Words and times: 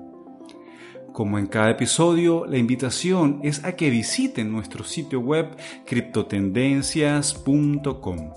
Como 1.19 1.37
en 1.37 1.49
cada 1.49 1.71
episodio, 1.71 2.47
la 2.47 2.59
invitación 2.59 3.41
es 3.43 3.65
a 3.65 3.73
que 3.73 3.91
visiten 3.91 4.53
nuestro 4.53 4.85
sitio 4.85 5.19
web 5.19 5.49
criptotendencias.com. 5.85 8.31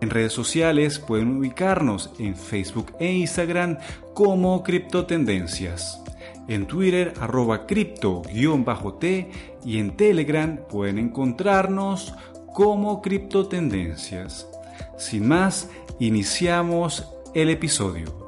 En 0.00 0.10
redes 0.10 0.32
sociales 0.32 0.98
pueden 0.98 1.36
ubicarnos 1.36 2.10
en 2.18 2.34
Facebook 2.34 2.96
e 2.98 3.12
Instagram 3.12 3.78
como 4.12 4.64
Criptotendencias. 4.64 6.02
En 6.48 6.66
Twitter 6.66 7.14
arroba 7.20 7.64
cripto-t 7.64 9.30
y 9.64 9.78
en 9.78 9.96
Telegram 9.96 10.58
pueden 10.68 10.98
encontrarnos 10.98 12.12
como 12.52 13.02
Criptotendencias. 13.02 14.48
Sin 14.98 15.28
más, 15.28 15.70
iniciamos 16.00 17.06
el 17.34 17.50
episodio. 17.50 18.25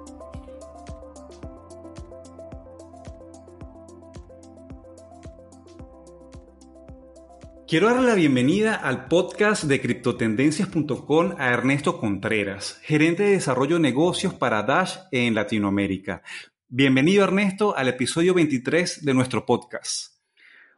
Quiero 7.69 7.88
darle 7.88 8.08
la 8.08 8.14
bienvenida 8.14 8.77
al 8.77 9.08
podcast 9.08 9.64
de 9.64 9.78
criptotendencias.com 9.78 11.34
a 11.36 11.52
Ernesto 11.52 12.00
Contreras, 12.00 12.80
gerente 12.80 13.25
de 13.25 13.33
desarrollo 13.33 13.75
de 13.77 13.83
negocios 13.83 14.33
para 14.33 14.62
Dash 14.62 14.97
en 15.10 15.34
Latinoamérica. 15.34 16.22
Bienvenido 16.66 17.25
Ernesto 17.25 17.77
al 17.77 17.88
episodio 17.88 18.33
23 18.33 19.05
de 19.05 19.12
nuestro 19.12 19.44
podcast. 19.44 20.19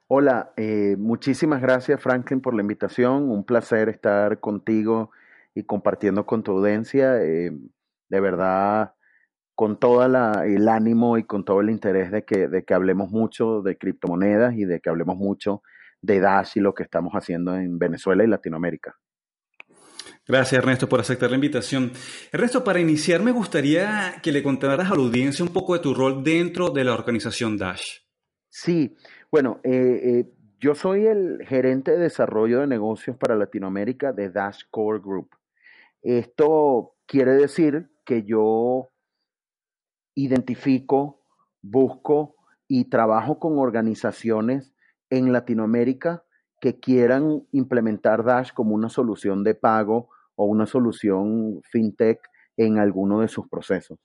Hola, 0.08 0.52
eh, 0.56 0.96
muchísimas 0.98 1.62
gracias 1.62 2.02
Franklin 2.02 2.40
por 2.40 2.54
la 2.54 2.62
invitación. 2.62 3.30
Un 3.30 3.44
placer 3.44 3.88
estar 3.88 4.40
contigo 4.40 5.12
y 5.54 5.62
compartiendo 5.62 6.26
con 6.26 6.42
tu 6.42 6.58
audiencia. 6.58 7.22
Eh, 7.22 7.52
de 8.08 8.20
verdad, 8.20 8.94
con 9.54 9.78
todo 9.78 10.04
el 10.04 10.68
ánimo 10.68 11.18
y 11.18 11.22
con 11.22 11.44
todo 11.44 11.60
el 11.60 11.70
interés 11.70 12.10
de 12.10 12.24
que, 12.24 12.48
de 12.48 12.64
que 12.64 12.74
hablemos 12.74 13.12
mucho 13.12 13.62
de 13.62 13.78
criptomonedas 13.78 14.56
y 14.56 14.64
de 14.64 14.80
que 14.80 14.90
hablemos 14.90 15.16
mucho 15.16 15.62
de 16.02 16.20
Dash 16.20 16.52
y 16.56 16.60
lo 16.60 16.74
que 16.74 16.82
estamos 16.82 17.12
haciendo 17.12 17.54
en 17.54 17.78
Venezuela 17.78 18.24
y 18.24 18.26
Latinoamérica. 18.26 18.96
Gracias 20.26 20.58
Ernesto 20.58 20.88
por 20.88 21.00
aceptar 21.00 21.30
la 21.30 21.36
invitación. 21.36 21.92
Ernesto, 22.32 22.62
para 22.62 22.80
iniciar 22.80 23.22
me 23.22 23.32
gustaría 23.32 24.20
que 24.22 24.32
le 24.32 24.42
contaras 24.42 24.90
a 24.90 24.94
la 24.94 25.02
audiencia 25.02 25.44
un 25.44 25.52
poco 25.52 25.74
de 25.74 25.80
tu 25.80 25.94
rol 25.94 26.22
dentro 26.22 26.70
de 26.70 26.84
la 26.84 26.94
organización 26.94 27.56
Dash. 27.56 27.98
Sí, 28.48 28.96
bueno, 29.30 29.60
eh, 29.64 30.00
eh, 30.02 30.32
yo 30.58 30.74
soy 30.74 31.06
el 31.06 31.44
gerente 31.46 31.92
de 31.92 31.98
desarrollo 31.98 32.60
de 32.60 32.66
negocios 32.66 33.16
para 33.16 33.36
Latinoamérica 33.36 34.12
de 34.12 34.30
Dash 34.30 34.62
Core 34.70 35.00
Group. 35.00 35.30
Esto 36.02 36.96
quiere 37.06 37.32
decir 37.32 37.90
que 38.04 38.24
yo 38.24 38.90
identifico, 40.14 41.22
busco 41.62 42.36
y 42.68 42.90
trabajo 42.90 43.38
con 43.38 43.58
organizaciones 43.58 44.74
en 45.10 45.32
Latinoamérica 45.32 46.24
que 46.60 46.78
quieran 46.78 47.42
implementar 47.52 48.24
Dash 48.24 48.52
como 48.52 48.74
una 48.74 48.88
solución 48.88 49.42
de 49.44 49.54
pago 49.54 50.10
o 50.36 50.46
una 50.46 50.66
solución 50.66 51.60
fintech 51.70 52.20
en 52.56 52.78
alguno 52.78 53.20
de 53.20 53.28
sus 53.28 53.48
procesos. 53.48 53.98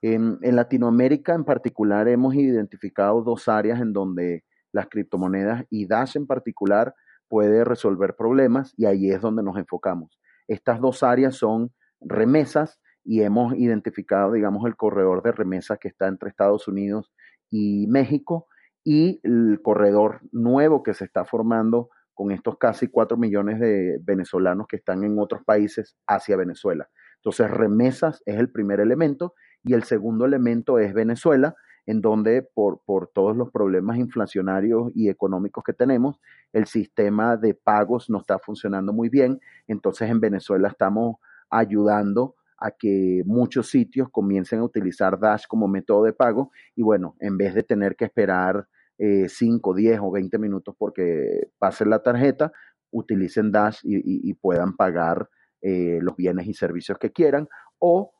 En, 0.00 0.38
Latinoamérica 0.42 1.34
en 1.34 1.44
particular 1.44 2.08
hemos 2.08 2.34
identificado 2.34 3.22
dos 3.22 3.48
áreas 3.48 3.80
en 3.80 3.92
donde 3.92 4.44
las 4.72 4.86
criptomonedas 4.88 5.64
y 5.70 5.86
Dash 5.86 6.16
en 6.16 6.26
particular 6.26 6.94
puede 7.28 7.64
resolver 7.64 8.14
problemas 8.16 8.72
y 8.76 8.86
ahí 8.86 9.10
es 9.10 9.20
donde 9.20 9.42
nos 9.42 9.56
enfocamos. 9.56 10.18
Estas 10.46 10.80
dos 10.80 11.02
áreas 11.02 11.36
son 11.36 11.72
remesas 12.00 12.80
y 13.04 13.22
hemos 13.22 13.54
identificado, 13.54 14.32
digamos, 14.32 14.66
el 14.66 14.76
corredor 14.76 15.22
de 15.22 15.32
remesas 15.32 15.78
que 15.78 15.88
está 15.88 16.06
entre 16.06 16.30
Estados 16.30 16.68
Unidos 16.68 17.12
y 17.50 17.86
México 17.88 18.46
y 18.90 19.20
el 19.22 19.60
corredor 19.62 20.22
nuevo 20.32 20.82
que 20.82 20.94
se 20.94 21.04
está 21.04 21.26
formando 21.26 21.90
con 22.14 22.30
estos 22.30 22.56
casi 22.56 22.88
4 22.88 23.18
millones 23.18 23.60
de 23.60 23.98
venezolanos 24.02 24.66
que 24.66 24.76
están 24.76 25.04
en 25.04 25.18
otros 25.18 25.44
países 25.44 25.98
hacia 26.06 26.38
Venezuela. 26.38 26.88
Entonces, 27.16 27.50
remesas 27.50 28.22
es 28.24 28.36
el 28.36 28.50
primer 28.50 28.80
elemento 28.80 29.34
y 29.62 29.74
el 29.74 29.82
segundo 29.82 30.24
elemento 30.24 30.78
es 30.78 30.94
Venezuela, 30.94 31.54
en 31.84 32.00
donde 32.00 32.40
por, 32.54 32.80
por 32.86 33.08
todos 33.08 33.36
los 33.36 33.50
problemas 33.50 33.98
inflacionarios 33.98 34.90
y 34.94 35.10
económicos 35.10 35.64
que 35.64 35.74
tenemos, 35.74 36.18
el 36.54 36.64
sistema 36.64 37.36
de 37.36 37.52
pagos 37.52 38.08
no 38.08 38.20
está 38.20 38.38
funcionando 38.38 38.94
muy 38.94 39.10
bien. 39.10 39.38
Entonces, 39.66 40.08
en 40.08 40.18
Venezuela 40.18 40.68
estamos 40.68 41.16
ayudando 41.50 42.36
a 42.56 42.70
que 42.70 43.22
muchos 43.26 43.68
sitios 43.68 44.08
comiencen 44.10 44.60
a 44.60 44.64
utilizar 44.64 45.20
Dash 45.20 45.44
como 45.46 45.68
método 45.68 46.04
de 46.04 46.14
pago 46.14 46.52
y 46.74 46.82
bueno, 46.82 47.16
en 47.20 47.36
vez 47.36 47.52
de 47.52 47.62
tener 47.62 47.94
que 47.94 48.06
esperar 48.06 48.66
5, 48.98 49.78
eh, 49.78 49.80
10 49.80 50.00
o 50.02 50.10
20 50.10 50.38
minutos 50.38 50.74
porque 50.76 51.48
pasen 51.58 51.90
la 51.90 52.02
tarjeta, 52.02 52.52
utilicen 52.90 53.52
Dash 53.52 53.80
y, 53.84 54.32
puedan 54.34 54.76
pagar 54.76 55.28
eh, 55.60 55.98
los 56.00 56.16
bienes 56.16 56.46
y 56.46 56.54
servicios 56.54 56.98
que 56.98 57.12
quieran 57.12 57.48
o 57.78 58.12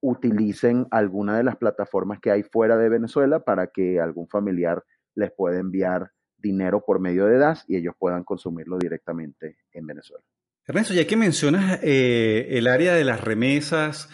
utilicen 0.00 0.86
alguna 0.90 1.36
de 1.36 1.44
las 1.44 1.56
plataformas 1.56 2.18
que 2.20 2.30
hay 2.30 2.42
fuera 2.42 2.76
de 2.76 2.88
Venezuela 2.88 3.44
para 3.44 3.68
que 3.68 4.00
algún 4.00 4.28
familiar 4.28 4.84
les 5.14 5.30
pueda 5.30 5.58
enviar 5.58 6.10
dinero 6.38 6.82
por 6.84 7.00
medio 7.00 7.26
de 7.26 7.38
Dash 7.38 7.60
y 7.68 7.76
ellos 7.76 7.94
puedan 7.98 8.24
consumirlo 8.24 8.78
directamente 8.78 9.58
en 9.72 9.86
Venezuela. 9.86 10.24
Ernesto, 10.66 10.94
ya 10.94 11.06
que 11.06 11.16
mencionas 11.16 11.80
eh, 11.82 12.48
el 12.50 12.66
área 12.66 12.94
de 12.94 13.04
las 13.04 13.20
remesas, 13.20 14.08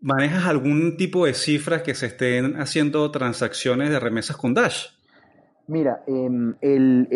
¿manejas 0.00 0.46
algún 0.46 0.96
tipo 0.96 1.26
de 1.26 1.34
cifras 1.34 1.82
que 1.82 1.94
se 1.94 2.06
estén 2.06 2.60
haciendo 2.60 3.10
transacciones 3.10 3.90
de 3.90 4.00
remesas 4.00 4.36
con 4.36 4.54
Dash? 4.54 4.88
Mira, 5.66 6.02
em, 6.06 6.54
el, 6.60 7.08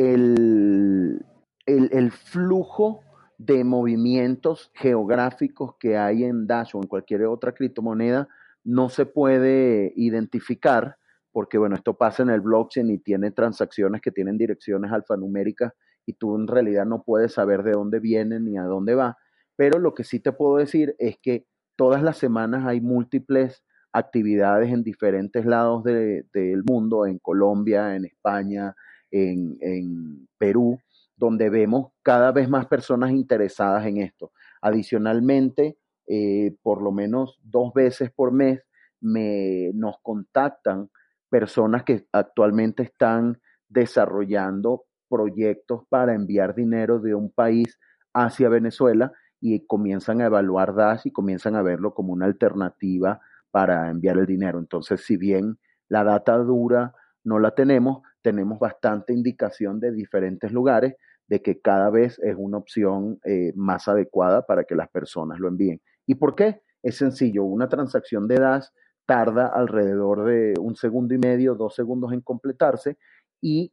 el, 1.66 2.10
flujo 2.12 3.00
de 3.38 3.64
movimientos 3.64 4.70
geográficos 4.74 5.74
que 5.78 5.96
hay 5.96 6.24
en 6.24 6.46
Dash 6.46 6.74
o 6.74 6.80
en 6.80 6.86
cualquier 6.86 7.24
otra 7.26 7.52
criptomoneda 7.52 8.28
no 8.64 8.88
se 8.88 9.04
puede 9.04 9.92
identificar 9.96 10.96
porque, 11.32 11.58
bueno, 11.58 11.74
esto 11.76 11.98
pasa 11.98 12.22
en 12.22 12.30
el 12.30 12.40
blockchain 12.40 12.88
y 12.88 12.98
tiene 12.98 13.30
transacciones 13.30 14.00
que 14.00 14.10
tienen 14.10 14.38
direcciones 14.38 14.90
alfanuméricas 14.90 15.74
y 16.06 16.14
tú 16.14 16.34
en 16.36 16.46
realidad 16.46 16.86
no 16.86 17.02
puedes 17.02 17.34
saber 17.34 17.62
de 17.62 17.72
dónde 17.72 18.00
vienen 18.00 18.46
ni 18.46 18.56
a 18.56 18.62
dónde 18.62 18.94
va. 18.94 19.18
Pero 19.54 19.78
lo 19.78 19.92
que 19.92 20.04
sí 20.04 20.20
te 20.20 20.32
puedo 20.32 20.56
decir 20.56 20.96
es 20.98 21.18
que 21.20 21.46
todas 21.76 22.02
las 22.02 22.16
semanas 22.16 22.64
hay 22.64 22.80
múltiples 22.80 23.65
actividades 23.96 24.70
en 24.70 24.82
diferentes 24.82 25.46
lados 25.46 25.82
del 25.82 26.62
mundo, 26.64 27.06
en 27.06 27.18
Colombia, 27.18 27.96
en 27.96 28.04
España, 28.04 28.74
en, 29.10 30.28
Perú, 30.36 30.78
donde 31.16 31.48
vemos 31.48 31.92
cada 32.02 32.30
vez 32.30 32.48
más 32.48 32.66
personas 32.66 33.10
interesadas 33.10 33.86
en 33.86 33.96
esto. 33.96 34.32
Adicionalmente, 34.60 35.78
eh, 36.06 36.54
por 36.62 36.82
lo 36.82 36.92
menos 36.92 37.40
dos 37.42 37.72
veces 37.72 38.10
por 38.10 38.32
mes 38.32 38.60
me, 39.00 39.70
nos 39.72 39.96
contactan 40.02 40.90
personas 41.30 41.84
que 41.84 42.06
actualmente 42.12 42.82
están 42.82 43.40
desarrollando 43.68 44.84
proyectos 45.08 45.84
para 45.88 46.14
enviar 46.14 46.54
dinero 46.54 46.98
de 46.98 47.14
un 47.14 47.30
país 47.30 47.78
hacia 48.12 48.50
Venezuela 48.50 49.12
y 49.40 49.66
comienzan 49.66 50.20
a 50.20 50.26
evaluar 50.26 50.74
Dash 50.74 51.02
y 51.04 51.12
comienzan 51.12 51.56
a 51.56 51.62
verlo 51.62 51.94
como 51.94 52.12
una 52.12 52.26
alternativa 52.26 53.20
para 53.50 53.90
enviar 53.90 54.18
el 54.18 54.26
dinero. 54.26 54.58
Entonces, 54.58 55.04
si 55.04 55.16
bien 55.16 55.58
la 55.88 56.04
data 56.04 56.36
dura 56.38 56.94
no 57.24 57.38
la 57.38 57.54
tenemos, 57.54 58.02
tenemos 58.22 58.58
bastante 58.58 59.12
indicación 59.12 59.80
de 59.80 59.92
diferentes 59.92 60.52
lugares 60.52 60.94
de 61.28 61.42
que 61.42 61.60
cada 61.60 61.90
vez 61.90 62.18
es 62.20 62.34
una 62.38 62.58
opción 62.58 63.18
eh, 63.24 63.52
más 63.56 63.88
adecuada 63.88 64.46
para 64.46 64.64
que 64.64 64.76
las 64.76 64.88
personas 64.88 65.40
lo 65.40 65.48
envíen. 65.48 65.80
¿Y 66.06 66.14
por 66.14 66.34
qué? 66.34 66.62
Es 66.82 66.96
sencillo, 66.96 67.44
una 67.44 67.68
transacción 67.68 68.28
de 68.28 68.36
Dash 68.36 68.66
tarda 69.06 69.48
alrededor 69.48 70.24
de 70.24 70.54
un 70.60 70.76
segundo 70.76 71.14
y 71.14 71.18
medio, 71.18 71.54
dos 71.54 71.74
segundos 71.74 72.12
en 72.12 72.20
completarse 72.20 72.98
y 73.40 73.72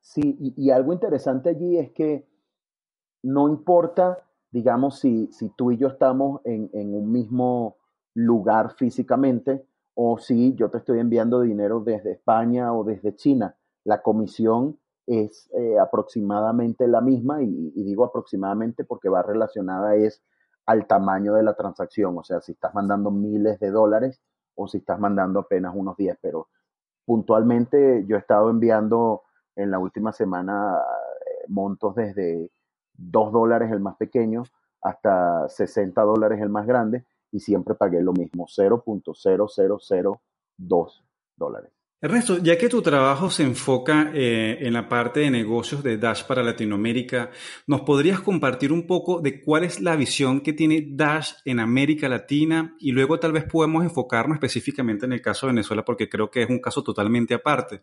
Sí, 0.00 0.36
y, 0.56 0.70
algo 0.70 0.92
interesante 0.92 1.50
allí 1.50 1.78
es 1.78 1.90
que 1.92 2.26
no 3.22 3.48
importa, 3.48 4.18
digamos, 4.50 5.00
si, 5.00 5.28
si 5.32 5.50
tú 5.50 5.72
y 5.72 5.76
yo 5.76 5.88
estamos 5.88 6.40
en, 6.44 6.70
en 6.72 6.94
un 6.94 7.10
mismo 7.10 7.76
lugar 8.14 8.74
físicamente 8.74 9.64
o 9.94 10.18
si 10.18 10.54
yo 10.54 10.70
te 10.70 10.78
estoy 10.78 10.98
enviando 10.98 11.40
dinero 11.40 11.80
desde 11.80 12.12
España 12.12 12.72
o 12.72 12.84
desde 12.84 13.14
China, 13.14 13.56
la 13.84 14.02
comisión 14.02 14.78
es 15.06 15.50
eh, 15.54 15.78
aproximadamente 15.78 16.86
la 16.86 17.00
misma 17.00 17.42
y, 17.42 17.70
digo 17.82 18.04
aproximadamente 18.04 18.84
porque 18.84 19.08
va 19.08 19.22
relacionada 19.22 19.96
es 19.96 20.22
al 20.66 20.86
tamaño 20.86 21.34
de 21.34 21.42
la 21.42 21.54
transacción, 21.54 22.16
o 22.16 22.22
sea, 22.22 22.40
si 22.40 22.52
estás 22.52 22.72
mandando 22.74 23.10
miles 23.10 23.58
de 23.58 23.70
dólares 23.70 24.20
o 24.54 24.68
si 24.68 24.78
estás 24.78 25.00
mandando 25.00 25.40
apenas 25.40 25.74
unos 25.74 25.96
10, 25.96 26.18
pero 26.22 26.48
puntualmente 27.04 28.04
yo 28.06 28.16
he 28.16 28.20
estado 28.20 28.50
enviando 28.50 29.22
en 29.56 29.72
la 29.72 29.80
última 29.80 30.12
semana 30.12 30.78
eh, 30.78 31.44
montos 31.48 31.96
desde 31.96 32.52
2 33.00 33.32
dólares 33.32 33.72
el 33.72 33.80
más 33.80 33.96
pequeño 33.96 34.44
hasta 34.82 35.48
60 35.48 36.00
dólares 36.02 36.40
el 36.40 36.48
más 36.48 36.64
grande 36.66 37.04
y 37.32 37.40
siempre 37.40 37.74
pagué 37.74 38.00
lo 38.02 38.12
mismo, 38.12 38.46
0.0002 38.46 41.02
dólares. 41.36 41.72
Ernesto, 42.02 42.38
ya 42.38 42.56
que 42.56 42.70
tu 42.70 42.80
trabajo 42.80 43.28
se 43.28 43.42
enfoca 43.42 44.10
eh, 44.14 44.56
en 44.60 44.72
la 44.72 44.88
parte 44.88 45.20
de 45.20 45.30
negocios 45.30 45.82
de 45.82 45.98
Dash 45.98 46.24
para 46.24 46.42
Latinoamérica, 46.42 47.30
¿nos 47.66 47.82
podrías 47.82 48.20
compartir 48.20 48.72
un 48.72 48.86
poco 48.86 49.20
de 49.20 49.42
cuál 49.42 49.64
es 49.64 49.80
la 49.80 49.96
visión 49.96 50.40
que 50.40 50.54
tiene 50.54 50.88
Dash 50.92 51.32
en 51.44 51.60
América 51.60 52.08
Latina? 52.08 52.74
Y 52.80 52.92
luego 52.92 53.20
tal 53.20 53.32
vez 53.32 53.44
podemos 53.44 53.84
enfocarnos 53.84 54.36
específicamente 54.36 55.04
en 55.04 55.12
el 55.12 55.20
caso 55.20 55.46
de 55.46 55.52
Venezuela, 55.52 55.84
porque 55.84 56.08
creo 56.08 56.30
que 56.30 56.42
es 56.42 56.48
un 56.48 56.60
caso 56.60 56.82
totalmente 56.82 57.34
aparte. 57.34 57.82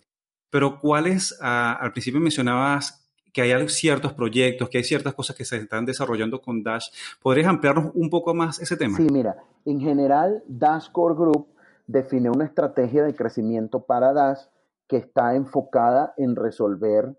Pero 0.50 0.80
¿cuáles, 0.80 1.38
ah, 1.40 1.78
al 1.80 1.92
principio 1.92 2.20
mencionabas 2.20 3.07
que 3.34 3.42
hay 3.42 3.70
ciertos 3.70 4.14
proyectos, 4.14 4.70
que 4.70 4.80
hay 4.80 4.84
ciertas 4.84 5.14
cosas 5.14 5.36
que 5.36 5.46
se 5.46 5.58
están 5.58 5.86
desarrollando 5.86 6.42
con 6.42 6.64
Dash. 6.64 6.88
¿Podrías 7.22 7.48
ampliarnos 7.48 7.92
un 7.94 8.10
poco 8.10 8.34
más 8.34 8.60
ese 8.60 8.78
tema? 8.78 8.98
Sí, 8.98 9.08
mira, 9.12 9.38
en 9.66 9.80
general 9.80 10.44
Dash 10.48 10.92
Core 10.92 11.16
Group 11.16 11.48
define 11.86 12.30
una 12.30 12.46
estrategia 12.46 13.04
de 13.04 13.16
crecimiento 13.16 13.86
para 13.86 14.14
Dash 14.14 14.40
que 14.88 14.98
está 14.98 15.36
enfocada 15.36 16.14
en 16.18 16.36
resolver 16.36 17.18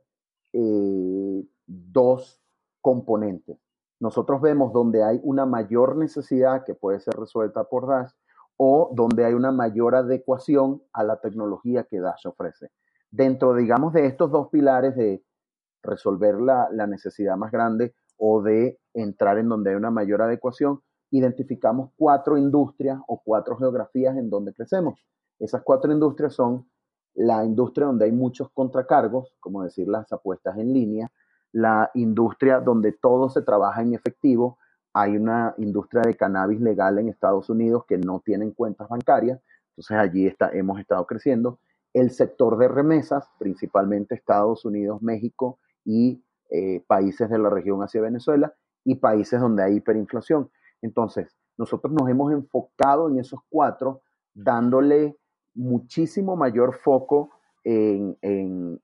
eh, 0.53 1.45
dos 1.67 2.41
componentes. 2.81 3.59
Nosotros 4.01 4.41
vemos 4.41 4.73
donde 4.73 5.03
hay 5.03 5.21
una 5.23 5.45
mayor 5.45 5.97
necesidad 5.97 6.65
que 6.65 6.75
puede 6.75 7.01
ser 7.01 7.15
resuelta 7.15 7.65
por 7.65 7.89
Dash 7.89 8.11
o 8.57 8.91
donde 8.95 9.25
hay 9.25 9.35
una 9.35 9.53
mayor 9.53 9.95
adecuación 9.95 10.83
a 10.93 11.05
la 11.05 11.21
tecnología 11.21 11.85
que 11.85 12.01
Dash 12.01 12.27
ofrece. 12.27 12.71
Dentro, 13.11 13.55
digamos, 13.55 13.93
de 13.93 14.07
estos 14.07 14.31
dos 14.31 14.49
pilares 14.49 14.97
de 14.97 15.23
resolver 15.83 16.41
la, 16.41 16.69
la 16.73 16.87
necesidad 16.87 17.37
más 17.37 17.53
grande 17.53 17.95
o 18.17 18.43
de 18.43 18.79
entrar 18.95 19.39
en 19.39 19.49
donde 19.49 19.71
hay 19.71 19.77
una 19.77 19.91
mayor 19.91 20.23
adecuación, 20.23 20.81
identificamos 21.11 21.91
cuatro 21.97 22.37
industrias 22.37 23.01
o 23.07 23.23
cuatro 23.25 23.57
geografías 23.57 24.17
en 24.17 24.29
donde 24.29 24.53
crecemos. 24.53 25.07
Esas 25.39 25.63
cuatro 25.63 25.93
industrias 25.93 26.35
son 26.35 26.69
la 27.15 27.45
industria 27.45 27.87
donde 27.87 28.05
hay 28.05 28.13
muchos 28.13 28.51
contracargos, 28.51 29.35
como 29.41 29.63
decir 29.63 29.89
las 29.89 30.13
apuestas 30.13 30.57
en 30.59 30.73
línea, 30.73 31.11
la 31.53 31.91
industria 31.95 32.61
donde 32.61 32.93
todo 32.93 33.29
se 33.31 33.43
trabaja 33.43 33.83
en 33.83 33.95
efectivo, 33.95 34.59
hay 34.93 35.17
una 35.17 35.55
industria 35.59 36.03
de 36.03 36.17
cannabis 36.17 36.61
legal 36.61 36.99
en 36.99 37.09
Estados 37.09 37.49
Unidos 37.51 37.85
que 37.87 37.99
no 37.99 38.21
tienen 38.25 38.53
cuentas 38.53 38.89
bancarias, 38.89 39.41
entonces 39.71 39.97
allí 39.97 40.27
está, 40.27 40.51
hemos 40.53 40.81
estado 40.81 41.07
creciendo. 41.07 41.61
El 41.95 42.11
sector 42.11 42.59
de 42.59 42.69
remesas, 42.69 43.29
principalmente 43.39 44.15
Estados 44.15 44.65
Unidos, 44.65 45.01
México 45.03 45.59
y 45.89 46.23
eh, 46.51 46.85
países 46.87 47.31
de 47.31 47.39
la 47.39 47.49
región 47.49 47.81
hacia 47.81 48.03
Venezuela 48.03 48.53
y 48.85 48.97
países 48.97 49.41
donde 49.41 49.63
hay 49.63 49.77
hiperinflación. 49.77 50.51
Entonces, 50.83 51.35
nosotros 51.57 51.95
nos 51.95 52.11
hemos 52.11 52.31
enfocado 52.31 53.09
en 53.09 53.19
esos 53.19 53.41
cuatro, 53.49 54.03
dándole 54.35 55.17
muchísimo 55.55 56.37
mayor 56.37 56.75
foco 56.75 57.31
en, 57.65 58.19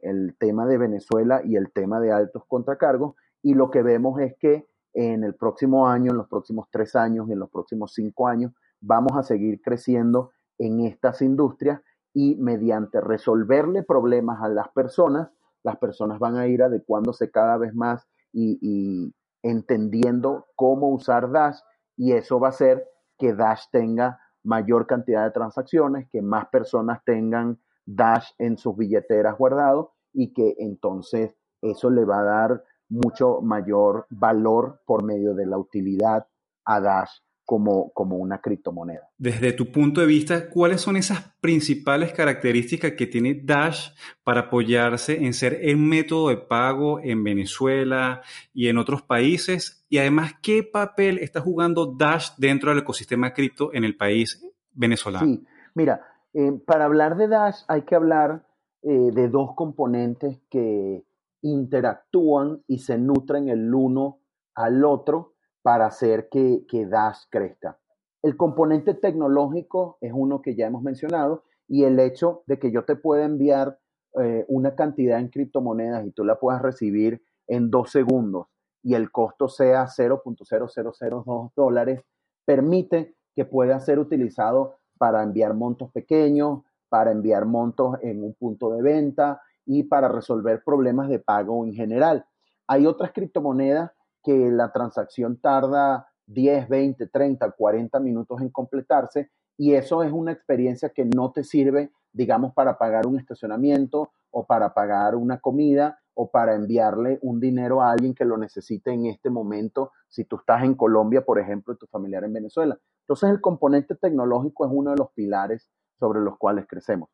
el 0.00 0.34
tema 0.38 0.66
de 0.66 0.78
Venezuela 0.78 1.42
y 1.44 1.56
el 1.56 1.72
tema 1.72 2.00
de 2.00 2.10
altos 2.10 2.44
contracargos. 2.48 3.16
Y 3.42 3.52
lo 3.52 3.70
que 3.70 3.82
vemos 3.82 4.18
es 4.20 4.34
que 4.38 4.66
en 4.94 5.24
el 5.24 5.34
próximo 5.34 5.86
año, 5.86 6.10
en 6.10 6.16
los 6.16 6.28
próximos 6.28 6.68
tres 6.70 6.96
años, 6.96 7.28
en 7.28 7.38
los 7.38 7.50
próximos 7.50 7.92
cinco 7.92 8.28
años, 8.28 8.52
vamos 8.80 9.12
a 9.16 9.22
seguir 9.22 9.60
creciendo 9.60 10.30
en 10.56 10.80
estas 10.80 11.20
industrias 11.20 11.82
y 12.14 12.36
mediante 12.36 13.02
resolverle 13.02 13.82
problemas 13.82 14.42
a 14.42 14.48
las 14.48 14.68
personas, 14.68 15.28
las 15.64 15.78
personas 15.78 16.18
van 16.20 16.36
a 16.36 16.46
ir 16.46 16.62
adecuándose 16.62 17.30
cada 17.30 17.56
vez 17.56 17.74
más 17.74 18.06
y, 18.32 19.12
entendiendo 19.42 20.46
cómo 20.56 20.88
usar 20.88 21.30
Dash 21.30 21.58
y 21.96 22.12
eso 22.12 22.40
va 22.40 22.48
a 22.48 22.50
hacer 22.50 22.86
que 23.18 23.34
Dash 23.34 23.64
tenga 23.70 24.18
mayor 24.42 24.86
cantidad 24.86 25.24
de 25.24 25.32
transacciones, 25.32 26.08
que 26.10 26.22
más 26.22 26.46
personas 26.48 27.02
tengan 27.04 27.60
Dash 27.84 28.30
en 28.38 28.56
sus 28.56 28.74
billeteras 28.76 29.36
guardado 29.36 29.92
y 30.14 30.32
que 30.32 30.54
entonces 30.58 31.36
eso 31.60 31.90
le 31.90 32.06
va 32.06 32.20
a 32.20 32.24
dar 32.24 32.64
mucho 32.88 33.42
mayor 33.42 34.06
valor 34.08 34.80
por 34.86 35.02
medio 35.02 35.34
de 35.34 35.46
la 35.46 35.58
utilidad 35.58 36.26
a 36.64 36.80
Dash 36.80 37.10
como, 37.44 37.92
como 37.92 38.16
una 38.16 38.40
criptomoneda. 38.40 39.10
Desde 39.18 39.52
tu 39.52 39.70
punto 39.70 40.00
de 40.00 40.06
vista, 40.06 40.48
¿cuáles 40.48 40.80
son 40.80 40.96
esas 40.96 41.34
principales 41.40 42.12
características 42.12 42.92
que 42.92 43.06
tiene 43.06 43.34
Dash 43.34 43.90
para 44.22 44.42
apoyarse 44.42 45.24
en 45.24 45.34
ser 45.34 45.58
el 45.62 45.76
método 45.76 46.30
de 46.30 46.38
pago 46.38 47.00
en 47.00 47.22
Venezuela 47.22 48.22
y 48.52 48.68
en 48.68 48.78
otros 48.78 49.02
países? 49.02 49.84
Y 49.88 49.98
además, 49.98 50.34
¿qué 50.42 50.62
papel 50.62 51.18
está 51.18 51.40
jugando 51.40 51.86
Dash 51.86 52.30
dentro 52.38 52.70
del 52.70 52.80
ecosistema 52.80 53.32
cripto 53.32 53.72
en 53.74 53.84
el 53.84 53.96
país 53.96 54.42
venezolano? 54.72 55.26
Sí, 55.26 55.44
mira, 55.74 56.00
eh, 56.32 56.52
para 56.66 56.86
hablar 56.86 57.16
de 57.16 57.28
Dash 57.28 57.60
hay 57.68 57.82
que 57.82 57.94
hablar 57.94 58.46
eh, 58.82 59.10
de 59.12 59.28
dos 59.28 59.50
componentes 59.54 60.40
que 60.48 61.04
interactúan 61.42 62.62
y 62.66 62.78
se 62.78 62.96
nutren 62.96 63.48
el 63.50 63.72
uno 63.74 64.20
al 64.54 64.84
otro 64.84 65.33
para 65.64 65.86
hacer 65.86 66.28
que, 66.28 66.66
que 66.68 66.84
Dash 66.84 67.22
crezca. 67.30 67.78
El 68.22 68.36
componente 68.36 68.92
tecnológico 68.92 69.96
es 70.02 70.12
uno 70.14 70.42
que 70.42 70.54
ya 70.54 70.66
hemos 70.66 70.82
mencionado 70.82 71.44
y 71.66 71.84
el 71.84 71.98
hecho 71.98 72.42
de 72.46 72.58
que 72.58 72.70
yo 72.70 72.84
te 72.84 72.96
pueda 72.96 73.24
enviar 73.24 73.78
eh, 74.20 74.44
una 74.48 74.74
cantidad 74.74 75.18
en 75.18 75.28
criptomonedas 75.28 76.04
y 76.04 76.10
tú 76.10 76.22
la 76.22 76.38
puedas 76.38 76.60
recibir 76.60 77.22
en 77.46 77.70
dos 77.70 77.90
segundos 77.90 78.48
y 78.82 78.92
el 78.92 79.10
costo 79.10 79.48
sea 79.48 79.86
0.0002 79.86 81.52
dólares, 81.56 82.02
permite 82.44 83.16
que 83.34 83.46
pueda 83.46 83.80
ser 83.80 83.98
utilizado 83.98 84.76
para 84.98 85.22
enviar 85.22 85.54
montos 85.54 85.90
pequeños, 85.92 86.60
para 86.90 87.10
enviar 87.10 87.46
montos 87.46 87.96
en 88.02 88.22
un 88.22 88.34
punto 88.34 88.70
de 88.70 88.82
venta 88.82 89.40
y 89.64 89.84
para 89.84 90.08
resolver 90.08 90.62
problemas 90.62 91.08
de 91.08 91.20
pago 91.20 91.64
en 91.64 91.72
general. 91.72 92.26
Hay 92.66 92.86
otras 92.86 93.12
criptomonedas 93.12 93.92
que 94.24 94.50
la 94.50 94.72
transacción 94.72 95.36
tarda 95.36 96.08
10, 96.26 96.68
20, 96.68 97.06
30, 97.06 97.50
40 97.52 98.00
minutos 98.00 98.40
en 98.40 98.48
completarse 98.48 99.30
y 99.56 99.74
eso 99.74 100.02
es 100.02 100.10
una 100.10 100.32
experiencia 100.32 100.88
que 100.88 101.04
no 101.04 101.30
te 101.30 101.44
sirve, 101.44 101.92
digamos, 102.12 102.52
para 102.54 102.78
pagar 102.78 103.06
un 103.06 103.18
estacionamiento 103.18 104.10
o 104.30 104.46
para 104.46 104.74
pagar 104.74 105.14
una 105.14 105.38
comida 105.38 106.00
o 106.14 106.30
para 106.30 106.54
enviarle 106.54 107.18
un 107.22 107.40
dinero 107.40 107.82
a 107.82 107.90
alguien 107.90 108.14
que 108.14 108.24
lo 108.24 108.36
necesite 108.36 108.92
en 108.92 109.06
este 109.06 109.30
momento, 109.30 109.92
si 110.08 110.24
tú 110.24 110.36
estás 110.36 110.64
en 110.64 110.74
Colombia, 110.74 111.24
por 111.24 111.38
ejemplo, 111.38 111.74
y 111.74 111.76
tu 111.78 111.86
familiar 111.86 112.24
en 112.24 112.32
Venezuela. 112.32 112.78
Entonces, 113.00 113.30
el 113.30 113.40
componente 113.40 113.94
tecnológico 113.96 114.64
es 114.64 114.72
uno 114.72 114.90
de 114.92 114.96
los 114.96 115.10
pilares 115.12 115.70
sobre 115.98 116.20
los 116.20 116.38
cuales 116.38 116.66
crecemos. 116.66 117.10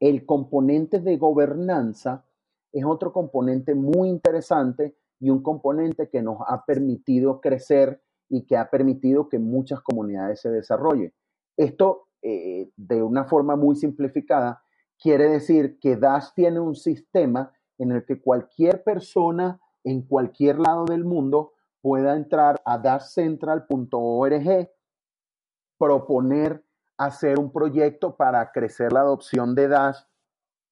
El 0.00 0.26
componente 0.26 1.00
de 1.00 1.16
gobernanza 1.16 2.24
es 2.72 2.84
otro 2.84 3.12
componente 3.12 3.74
muy 3.74 4.08
interesante 4.08 4.96
y 5.20 5.30
un 5.30 5.42
componente 5.42 6.08
que 6.08 6.22
nos 6.22 6.38
ha 6.46 6.64
permitido 6.64 7.40
crecer 7.40 8.02
y 8.28 8.46
que 8.46 8.56
ha 8.56 8.70
permitido 8.70 9.28
que 9.28 9.38
muchas 9.38 9.80
comunidades 9.80 10.40
se 10.40 10.50
desarrollen. 10.50 11.12
Esto, 11.56 12.08
eh, 12.22 12.70
de 12.76 13.02
una 13.02 13.24
forma 13.24 13.56
muy 13.56 13.76
simplificada, 13.76 14.62
quiere 14.98 15.28
decir 15.28 15.78
que 15.78 15.96
Dash 15.96 16.32
tiene 16.34 16.60
un 16.60 16.74
sistema 16.74 17.52
en 17.78 17.92
el 17.92 18.04
que 18.04 18.20
cualquier 18.20 18.82
persona 18.82 19.60
en 19.84 20.02
cualquier 20.02 20.58
lado 20.58 20.84
del 20.86 21.04
mundo 21.04 21.52
pueda 21.80 22.16
entrar 22.16 22.60
a 22.64 22.78
dashcentral.org, 22.78 24.70
proponer 25.78 26.64
hacer 26.96 27.38
un 27.38 27.52
proyecto 27.52 28.16
para 28.16 28.50
crecer 28.52 28.92
la 28.92 29.00
adopción 29.00 29.54
de 29.54 29.68
Dash 29.68 29.98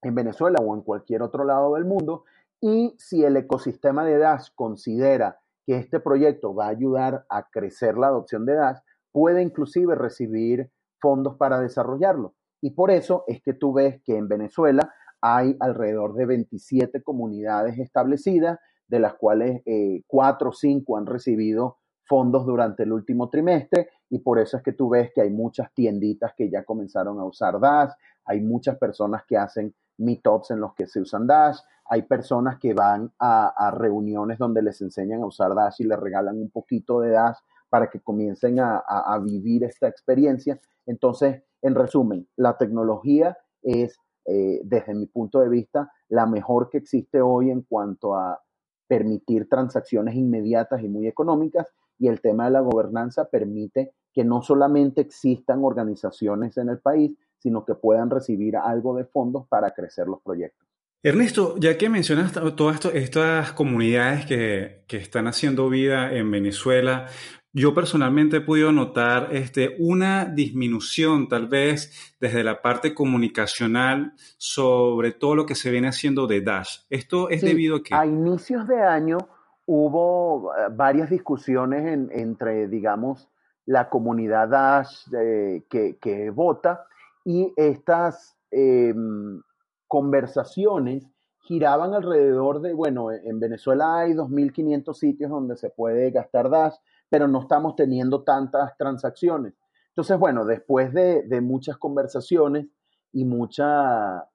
en 0.03 0.15
Venezuela 0.15 0.59
o 0.63 0.75
en 0.75 0.83
cualquier 0.83 1.23
otro 1.23 1.45
lado 1.45 1.75
del 1.75 1.85
mundo. 1.85 2.25
Y 2.65 2.95
si 2.97 3.25
el 3.25 3.37
ecosistema 3.37 4.05
de 4.05 4.19
Dash 4.19 4.51
considera 4.55 5.41
que 5.67 5.77
este 5.77 5.99
proyecto 5.99 6.55
va 6.55 6.67
a 6.67 6.71
ayudar 6.71 7.27
a 7.29 7.49
crecer 7.51 7.99
la 7.99 8.07
adopción 8.07 8.47
de 8.47 8.55
Dash, 8.55 8.79
puede 9.11 9.43
inclusive 9.43 9.97
recibir 9.97 10.71
fondos 11.01 11.37
para 11.37 11.61
desarrollarlo. 11.61 12.37
Y 12.61 12.71
por 12.71 12.93
eso 12.93 13.25
es 13.27 13.43
que 13.43 13.53
tú 13.53 13.73
ves 13.73 14.01
que 14.05 14.17
en 14.17 14.29
Venezuela 14.29 14.95
hay 15.21 15.57
alrededor 15.59 16.15
de 16.15 16.25
27 16.27 17.03
comunidades 17.03 17.79
establecidas, 17.81 18.61
de 18.87 19.01
las 19.01 19.15
cuales 19.15 19.63
eh, 19.67 20.03
cuatro 20.07 20.51
o 20.51 20.53
cinco 20.53 20.97
han 20.97 21.07
recibido 21.07 21.79
fondos 22.05 22.47
durante 22.47 22.85
el 22.85 22.93
último 22.93 23.29
trimestre 23.29 23.89
y 24.09 24.19
por 24.19 24.39
eso 24.39 24.57
es 24.57 24.63
que 24.63 24.73
tú 24.73 24.91
ves 24.91 25.11
que 25.13 25.23
hay 25.23 25.31
muchas 25.31 25.73
tienditas 25.73 26.33
que 26.37 26.49
ya 26.49 26.63
comenzaron 26.65 27.19
a 27.19 27.25
usar 27.25 27.59
Dash, 27.59 27.91
hay 28.25 28.41
muchas 28.41 28.77
personas 28.79 29.23
que 29.27 29.37
hacen 29.37 29.75
meetups 29.99 30.51
en 30.51 30.61
los 30.61 30.75
que 30.75 30.87
se 30.87 31.01
usan 31.01 31.27
Dash, 31.27 31.59
hay 31.87 32.03
personas 32.03 32.59
que 32.59 32.75
van 32.75 33.13
a, 33.19 33.71
reuniones 33.77 34.39
donde 34.39 34.63
les 34.63 34.81
enseñan 34.81 35.23
a 35.23 35.27
usar 35.27 35.55
Dash 35.55 35.81
y 35.81 35.85
les 35.85 35.99
regalan 35.99 36.41
un 36.41 36.51
poquito 36.51 37.01
de 37.01 37.11
Dash 37.11 37.37
para 37.69 37.91
que 37.91 38.01
comiencen 38.01 38.61
a, 38.61 39.19
vivir 39.23 39.65
esta 39.65 39.89
experiencia. 39.89 40.61
Entonces, 40.87 41.43
en 41.61 41.75
resumen, 41.75 42.29
la 42.37 42.57
tecnología 42.57 43.37
es, 43.63 43.99
eh, 44.27 44.61
desde 44.65 44.95
mi 44.95 45.07
punto 45.07 45.41
de 45.41 45.49
vista, 45.49 45.91
la 46.09 46.27
mejor 46.27 46.69
que 46.69 46.79
existe 46.79 47.21
hoy 47.21 47.51
en 47.51 47.63
cuanto 47.63 48.15
a 48.15 48.41
permitir 48.87 49.49
transacciones 49.49 50.15
inmediatas 50.15 50.83
y 50.83 50.89
muy 50.89 51.07
económicas 51.07 51.67
y 51.99 52.09
el 52.09 52.21
tema 52.21 52.47
de 52.47 52.51
la 52.51 52.61
gobernanza 52.61 53.27
permite 53.27 53.95
que 54.13 54.25
no 54.25 54.43
solamente 54.43 55.01
existan 55.01 55.65
organizaciones 55.65 56.57
en 56.59 56.69
el 56.69 56.79
país, 56.79 57.17
sino 57.43 57.65
que 57.65 57.75
puedan 57.75 58.09
recibir 58.09 58.57
algo 58.57 58.97
de 58.97 59.05
fondos 59.05 59.47
para 59.49 59.73
crecer 59.73 60.07
los 60.07 60.21
proyectos. 60.23 60.69
Ernesto, 61.03 61.57
ya 61.59 61.77
que 61.77 61.89
mencionas 61.89 62.33
todas 62.55 62.85
estas 62.95 63.53
comunidades 63.53 64.25
que, 64.25 64.85
que, 64.87 64.99
están 64.99 65.27
haciendo 65.27 65.69
vida 65.69 66.13
en 66.13 66.31
Venezuela, 66.31 67.07
yo 67.53 67.75
personalmente 67.75 68.37
he 68.37 68.41
podido 68.41 68.71
notar 68.71 69.29
este, 69.33 69.77
una 69.81 70.25
disminución 70.25 71.29
tal 71.29 71.49
vez 71.49 72.15
desde 72.21 72.45
la 72.45 72.63
parte 72.63 72.95
comunicacional 72.95 74.13
sobre 74.39 75.11
todo 75.13 75.35
lo 75.35 75.45
que 75.45 75.57
se 75.57 75.71
viene 75.71 75.89
haciendo 75.89 76.29
de 76.29 76.41
Dash. 76.41 76.79
Esto 76.89 77.29
es 77.29 77.43
debido 77.43 77.77
a 77.77 77.83
que... 77.83 77.95
A 77.95 78.07
inicios 78.07 78.67
de 78.69 78.81
año 78.81 79.19
hubo 79.67 80.55
eh, 80.55 80.69
varias 80.71 81.11
discusiones 81.11 82.11
entre, 82.13 82.69
digamos, 82.69 83.29
la 83.67 83.89
comunidad 83.89 84.49
Dash 84.49 85.13
eh, 85.15 85.65
que, 85.69 86.31
vota 86.31 86.87
y 87.25 87.53
estas 87.57 88.37
em, 88.51 89.43
conversaciones 89.89 91.07
giraban 91.43 91.95
alrededor 91.95 92.61
de, 92.61 92.73
bueno, 92.73 93.11
en 93.11 93.41
Venezuela 93.41 93.99
hay 93.99 94.13
2.500 94.13 94.95
sitios 94.95 95.31
donde 95.31 95.57
se 95.57 95.71
puede 95.71 96.11
gastar 96.11 96.49
Dash, 96.51 96.75
pero 97.09 97.29
no 97.29 97.43
estamos 97.43 97.75
teniendo 97.77 98.23
tantas 98.23 98.77
transacciones. 98.77 99.55
Entonces, 99.89 100.19
bueno, 100.19 100.47
después 100.47 100.95
de, 100.95 101.41
muchas 101.43 101.77
conversaciones 101.77 102.67
y 103.13 103.27
mucha, 103.27 104.27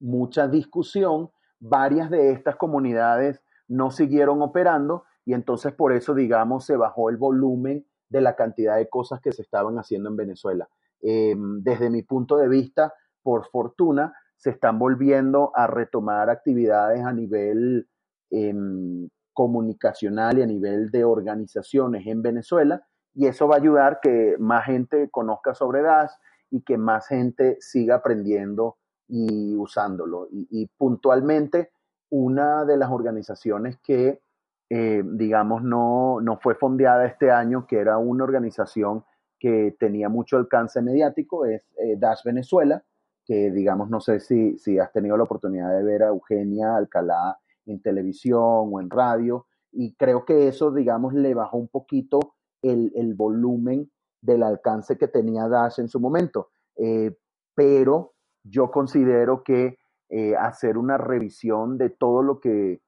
mucha 0.00 0.48
discusión, 0.48 1.30
varias 1.60 2.08
de 2.08 2.32
estas 2.32 2.56
comunidades 2.56 3.42
no 3.68 3.90
siguieron 3.90 4.40
operando 4.40 5.04
y 5.26 5.34
entonces 5.34 5.74
por 5.74 5.92
eso, 5.92 6.14
digamos, 6.14 6.64
se 6.64 6.76
bajó 6.76 7.10
el 7.10 7.18
volumen 7.18 7.86
de 8.08 8.20
la 8.22 8.34
cantidad 8.34 8.76
de 8.76 8.88
cosas 8.88 9.20
que 9.20 9.32
se 9.32 9.42
estaban 9.42 9.76
haciendo 9.76 10.08
en 10.08 10.16
Venezuela. 10.16 10.68
Em, 11.02 11.62
desde 11.62 11.90
mi 11.90 12.02
punto 12.02 12.36
de 12.36 12.48
vista, 12.48 12.94
por 13.22 13.48
fortuna, 13.50 14.14
se 14.36 14.50
están 14.50 14.78
volviendo 14.78 15.52
a 15.54 15.66
retomar 15.66 16.30
actividades 16.30 17.04
a 17.04 17.12
nivel 17.12 17.88
em, 18.30 19.08
comunicacional 19.34 20.38
y 20.38 20.42
a 20.42 20.46
nivel 20.46 20.90
de 20.90 21.04
organizaciones 21.04 22.06
en 22.06 22.22
Venezuela 22.22 22.82
y 23.14 23.26
eso 23.26 23.46
va 23.46 23.56
a 23.56 23.58
ayudar 23.58 24.00
que 24.00 24.36
más 24.38 24.64
gente 24.64 25.10
conozca 25.10 25.54
sobre 25.54 25.82
Dash 25.82 26.12
y 26.50 26.62
que 26.62 26.78
más 26.78 27.06
gente 27.08 27.56
siga 27.60 27.96
aprendiendo 27.96 28.76
y 29.08 29.54
usándolo. 29.56 30.28
y 30.30 30.66
puntualmente, 30.78 31.70
una 32.12 32.66
de 32.66 32.76
las 32.76 32.90
organizaciones 32.90 33.78
que, 33.82 34.20
eh, 34.68 35.02
digamos, 35.02 35.62
no, 35.62 36.20
fue 36.42 36.54
fondeada 36.54 37.06
este 37.06 37.30
año, 37.30 37.66
que 37.66 37.78
era 37.78 37.96
una 37.96 38.24
organización 38.24 39.02
que 39.42 39.74
tenía 39.76 40.08
mucho 40.08 40.36
alcance 40.36 40.80
mediático, 40.80 41.44
es 41.46 41.62
eh, 41.76 41.96
Dash 41.98 42.22
Venezuela, 42.24 42.84
que 43.24 43.50
digamos, 43.50 43.90
no 43.90 44.00
sé 44.00 44.20
si, 44.20 44.56
si 44.56 44.78
has 44.78 44.92
tenido 44.92 45.16
la 45.16 45.24
oportunidad 45.24 45.76
de 45.76 45.82
ver 45.82 46.04
a 46.04 46.10
Eugenia 46.10 46.76
Alcalá 46.76 47.40
en 47.66 47.82
televisión 47.82 48.70
o 48.72 48.80
en 48.80 48.88
radio, 48.88 49.46
y 49.72 49.96
creo 49.96 50.24
que 50.24 50.46
eso, 50.46 50.70
digamos, 50.70 51.12
le 51.12 51.34
bajó 51.34 51.56
un 51.56 51.66
poquito 51.66 52.36
el, 52.62 53.14
volumen 53.16 53.90
del 54.20 54.44
alcance 54.44 54.96
que 54.96 55.08
tenía 55.08 55.48
Dash 55.48 55.80
en 55.80 55.88
su 55.88 55.98
momento. 55.98 56.50
Eh, 56.76 57.16
pero 57.56 58.12
yo 58.44 58.70
considero 58.70 59.42
que 59.42 59.76
eh, 60.08 60.36
hacer 60.36 60.78
una 60.78 60.98
revisión 60.98 61.78
de 61.78 61.90
todo 61.90 62.22
lo 62.22 62.38
que 62.38 62.80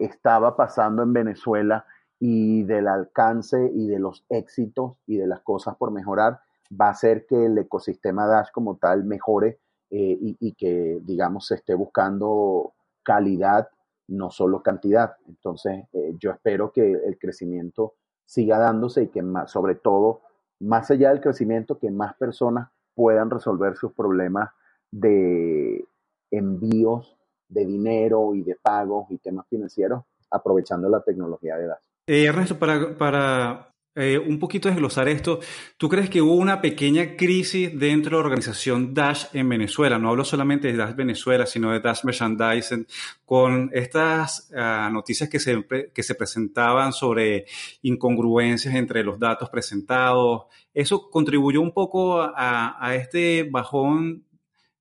estaba 0.00 0.56
pasando 0.56 1.04
en 1.04 1.12
Venezuela 1.12 1.86
y 2.20 2.62
del 2.64 2.88
alcance 2.88 3.70
y 3.74 3.88
de 3.88 3.98
los 3.98 4.24
éxitos 4.28 4.96
y 5.06 5.16
de 5.16 5.26
las 5.26 5.40
cosas 5.40 5.76
por 5.76 5.90
mejorar, 5.90 6.40
va 6.80 6.88
a 6.88 6.90
hacer 6.90 7.26
que 7.26 7.46
el 7.46 7.58
ecosistema 7.58 8.26
Dash 8.26 8.50
como 8.52 8.76
tal 8.76 9.04
mejore 9.04 9.58
eh, 9.90 10.18
y, 10.20 10.52
que, 10.54 11.00
digamos, 11.02 11.46
se 11.46 11.56
esté 11.56 11.74
buscando 11.74 12.72
calidad, 13.02 13.68
no 14.08 14.30
solo 14.30 14.62
cantidad. 14.62 15.16
Entonces, 15.28 15.84
eh, 15.92 16.14
yo 16.18 16.30
espero 16.30 16.72
que 16.72 16.92
el 16.92 17.18
crecimiento 17.18 17.94
siga 18.24 18.58
dándose 18.58 19.04
y 19.04 19.08
que 19.08 19.22
más, 19.22 19.50
sobre 19.50 19.74
todo, 19.74 20.22
más 20.60 20.90
allá 20.90 21.10
del 21.10 21.20
crecimiento, 21.20 21.78
que 21.78 21.90
más 21.90 22.14
personas 22.16 22.70
puedan 22.94 23.30
resolver 23.30 23.76
sus 23.76 23.92
problemas 23.92 24.50
de, 24.90 25.84
envíos 26.30 27.16
de 27.48 27.64
dinero 27.64 28.34
y 28.34 28.42
de 28.42 28.56
pagos 28.56 29.10
y 29.10 29.18
temas 29.18 29.46
financieros 29.48 30.04
aprovechando 30.30 30.88
la 30.88 31.02
tecnología 31.02 31.56
de 31.56 31.66
Dash. 31.66 31.93
Eh, 32.06 32.24
Ernesto, 32.24 32.58
para, 32.58 32.96
para 32.96 33.70
eh, 33.94 34.18
un 34.18 34.38
poquito 34.38 34.68
desglosar 34.68 35.08
esto, 35.08 35.40
¿tú 35.76 35.88
crees 35.88 36.10
que 36.10 36.20
hubo 36.20 36.34
una 36.34 36.60
pequeña 36.60 37.16
crisis 37.16 37.78
dentro 37.78 38.16
de 38.16 38.22
la 38.22 38.26
organización 38.26 38.92
Dash 38.92 39.26
en 39.32 39.48
Venezuela? 39.48 39.98
No 39.98 40.10
hablo 40.10 40.24
solamente 40.24 40.68
de 40.68 40.76
Dash 40.76 40.94
Venezuela, 40.94 41.46
sino 41.46 41.72
de 41.72 41.80
Dash 41.80 42.04
Merchandising, 42.04 42.86
con 43.24 43.70
estas 43.72 44.50
ah, 44.54 44.90
noticias 44.92 45.30
que 45.30 45.38
se, 45.38 45.64
que 45.94 46.02
se 46.02 46.14
presentaban 46.14 46.92
sobre 46.92 47.46
incongruencias 47.82 48.74
entre 48.74 49.02
los 49.02 49.18
datos 49.18 49.48
presentados. 49.48 50.44
¿Eso 50.74 51.08
contribuyó 51.08 51.60
un 51.60 51.72
poco 51.72 52.20
a, 52.20 52.76
a 52.78 52.94
este 52.96 53.44
bajón 53.44 54.24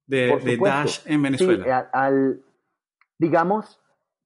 de, 0.08 0.58
Dash 0.62 1.00
en 1.06 1.22
Venezuela. 1.22 1.90
al, 1.92 2.42
digamos, 3.18 3.80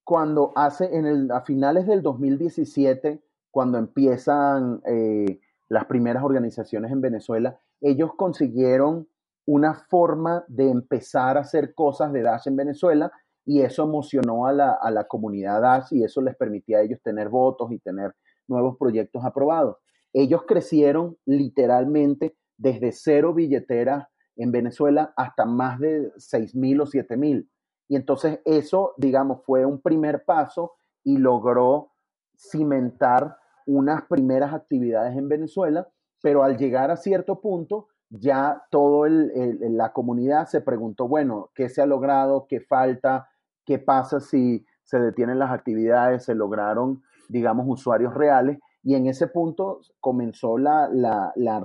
cuando 0.07 0.53
hace, 0.55 0.95
en 0.95 1.05
el, 1.05 1.31
a 1.31 1.41
finales 1.41 1.85
del 1.85 2.01
2017, 2.01 3.21
cuando 3.51 3.77
empiezan 3.77 4.81
eh, 4.85 5.41
las 5.67 5.83
primeras 5.83 6.23
organizaciones 6.23 6.93
en 6.93 7.01
Venezuela, 7.01 7.59
ellos 7.81 8.11
consiguieron 8.15 9.09
una 9.45 9.73
forma 9.73 10.45
de 10.47 10.69
empezar 10.69 11.35
a 11.35 11.41
hacer 11.41 11.73
cosas 11.73 12.13
de 12.13 12.21
Dash 12.21 12.47
en 12.47 12.55
Venezuela 12.55 13.11
y 13.43 13.63
eso 13.63 13.83
emocionó 13.83 14.45
a 14.47 14.53
la, 14.53 14.71
a 14.81 14.91
la 14.91 15.09
comunidad 15.09 15.61
Dash 15.61 15.87
y 15.91 16.05
eso 16.05 16.21
les 16.21 16.37
permitía 16.37 16.77
a 16.77 16.83
ellos 16.83 17.01
tener 17.03 17.27
votos 17.27 17.73
y 17.73 17.79
tener 17.79 18.15
nuevos 18.47 18.77
proyectos 18.77 19.25
aprobados. 19.25 19.75
Ellos 20.13 20.43
crecieron 20.47 21.17
literalmente 21.25 22.37
desde 22.55 22.93
cero 22.93 23.33
billeteras 23.33 24.07
en 24.37 24.53
Venezuela 24.53 25.13
hasta 25.17 25.43
más 25.43 25.81
de 25.81 26.13
6.000 26.13 26.81
o 26.81 26.85
7.000. 26.85 27.45
Y 27.87 27.95
entonces 27.95 28.39
eso, 28.45 28.93
digamos, 28.97 29.43
fue 29.45 29.65
un 29.65 29.81
primer 29.81 30.25
paso 30.25 30.75
y 31.03 31.17
logró 31.17 31.91
cimentar 32.35 33.37
unas 33.65 34.03
primeras 34.03 34.53
actividades 34.53 35.17
en 35.17 35.27
Venezuela, 35.27 35.87
pero 36.21 36.43
al 36.43 36.57
llegar 36.57 36.91
a 36.91 36.97
cierto 36.97 37.39
punto 37.39 37.87
ya 38.09 38.63
toda 38.71 39.09
la 39.09 39.91
comunidad 39.91 40.47
se 40.47 40.61
preguntó, 40.61 41.07
bueno, 41.07 41.49
¿qué 41.53 41.69
se 41.69 41.81
ha 41.81 41.85
logrado? 41.85 42.47
¿Qué 42.47 42.61
falta? 42.61 43.29
¿Qué 43.65 43.79
pasa 43.79 44.19
si 44.19 44.65
se 44.83 44.99
detienen 44.99 45.39
las 45.39 45.51
actividades? 45.51 46.23
¿Se 46.23 46.33
lograron, 46.33 47.03
digamos, 47.27 47.65
usuarios 47.67 48.13
reales? 48.13 48.59
Y 48.81 48.95
en 48.95 49.07
ese 49.07 49.27
punto 49.27 49.81
comenzó 49.99 50.57
la, 50.57 50.87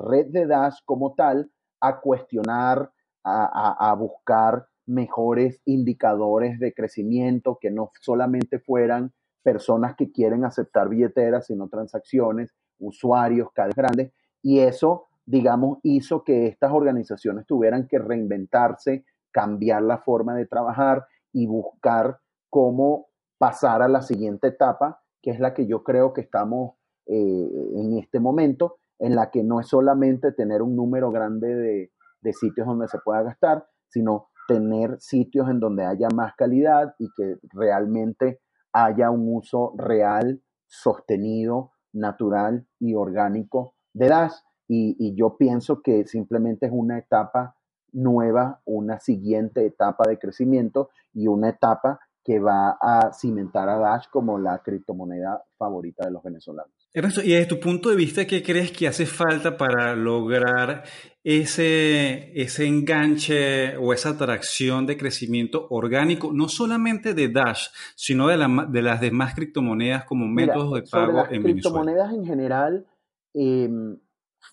red 0.05 0.27
de 0.31 0.47
Dash 0.47 0.79
como 0.85 1.15
tal 1.15 1.53
a 1.81 2.01
cuestionar, 2.01 2.91
a, 3.23 3.95
buscar 3.97 4.67
mejores 4.93 5.61
indicadores 5.65 6.59
de 6.59 6.73
crecimiento 6.73 7.59
que 7.61 7.71
no 7.71 7.91
solamente 8.01 8.59
fueran 8.59 9.13
personas 9.43 9.97
que 9.97 10.13
quieren 10.13 10.45
aceptar 10.45 10.89
billeteras, 10.89 11.47
sino 11.47 11.69
transacciones, 11.69 12.55
usuarios, 12.79 13.49
vez 13.57 13.75
grandes. 13.75 14.13
Y 14.43 14.61
eso 14.61 15.09
digamos, 15.25 15.79
hizo 15.83 16.25
que 16.25 16.47
estas 16.47 16.73
organizaciones 16.73 17.47
tuvieran 17.47 17.87
que 17.87 17.99
reinventarse, 17.99 19.05
cambiar 19.31 19.83
la 19.83 19.99
forma 19.99 20.35
de 20.35 20.47
trabajar 20.47 21.07
y 21.33 21.47
buscar 21.47 22.19
cómo 22.51 23.07
pasar 23.39 23.83
a 23.83 23.89
la 23.89 24.03
siguiente 24.03 24.49
etapa, 24.49 25.01
que 25.23 25.31
es 25.31 25.41
la 25.41 25.55
que 25.55 25.67
yo 25.67 25.83
creo 25.85 26.13
que 26.13 26.23
estamos 26.23 26.75
eh, 27.07 27.71
en 27.77 27.99
este 27.99 28.21
momento, 28.21 28.77
en 28.99 29.15
la 29.15 29.31
que 29.31 29.43
no 29.43 29.61
es 29.61 29.69
solamente 29.69 30.33
tener 30.33 30.63
un 30.63 30.77
número 30.77 31.11
grande 31.11 31.55
de, 31.55 31.93
de 32.21 32.33
sitios 32.33 32.67
donde 32.67 32.89
se 32.89 32.99
pueda 32.99 33.23
gastar, 33.23 33.67
sino 33.89 34.29
tener 34.53 35.01
sitios 35.01 35.49
en 35.49 35.61
donde 35.61 35.87
haya 35.87 36.09
más 36.15 36.35
calidad 36.37 36.95
y 36.99 37.09
que 37.17 37.37
realmente 37.55 38.41
haya 38.73 39.11
un 39.11 39.35
uso 39.35 39.73
real, 39.77 40.43
sostenido, 40.67 41.73
natural 41.93 42.67
y 42.79 42.95
orgánico 42.95 43.75
de 43.95 44.09
Dash 44.09 44.35
y, 44.69 45.15
yo 45.15 45.37
pienso 45.37 45.83
que 45.83 46.07
simplemente 46.07 46.67
es 46.67 46.73
una 46.73 46.99
etapa 46.99 47.57
nueva, 47.93 48.63
una 48.65 49.01
siguiente 49.01 49.67
etapa 49.67 50.09
de 50.09 50.19
crecimiento 50.19 50.89
y 51.13 51.27
una 51.27 51.51
etapa 51.51 52.01
que 52.25 52.39
va 52.39 52.79
a 52.81 53.13
cimentar 53.13 53.69
a 53.69 53.79
Dash 53.79 54.09
como 54.11 54.39
la 54.39 54.59
criptomoneda 54.61 55.45
favorita 55.59 56.07
de 56.07 56.13
los 56.13 56.23
venezolanos. 56.23 56.82
Ernesto, 56.95 57.23
y 57.23 57.31
desde 57.31 57.47
tu 57.47 57.59
punto 57.59 57.89
de 57.89 57.97
vista, 57.97 58.27
¿qué 58.27 58.43
crees 58.43 58.71
que 58.71 58.87
hace 58.87 59.07
falta 59.07 59.57
para 59.57 59.97
lograr 59.97 60.85
ese, 61.25 62.39
ese 62.39 62.67
enganche 62.67 63.79
o 63.79 63.95
esa 63.95 64.11
atracción 64.11 64.87
de 64.87 64.99
crecimiento 64.99 65.69
orgánico, 65.71 66.33
no 66.35 66.49
solamente 66.49 67.15
de 67.15 67.29
Dash, 67.31 67.69
sino 67.95 68.29
de, 68.29 68.37
de 68.69 68.83
las 68.83 69.01
demás 69.01 69.35
criptomonedas 69.35 70.05
como 70.05 70.27
métodos 70.27 70.75
de 70.75 70.83
pago 70.83 71.13
las 71.13 71.33
en 71.33 71.43
criptomonedas 71.43 72.13
en 72.13 72.27
general, 72.27 72.87
em, 73.33 73.97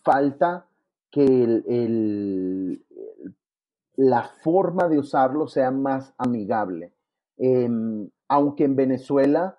falta 0.04 0.66
que 1.12 1.62
la 3.98 4.24
forma 4.42 4.88
de 4.88 5.00
usarlo 5.00 5.48
sea 5.48 5.72
más 5.72 6.14
amigable. 6.18 6.94
Em, 7.38 8.10
aunque 8.30 8.64
en 8.64 8.76
Venezuela, 8.78 9.59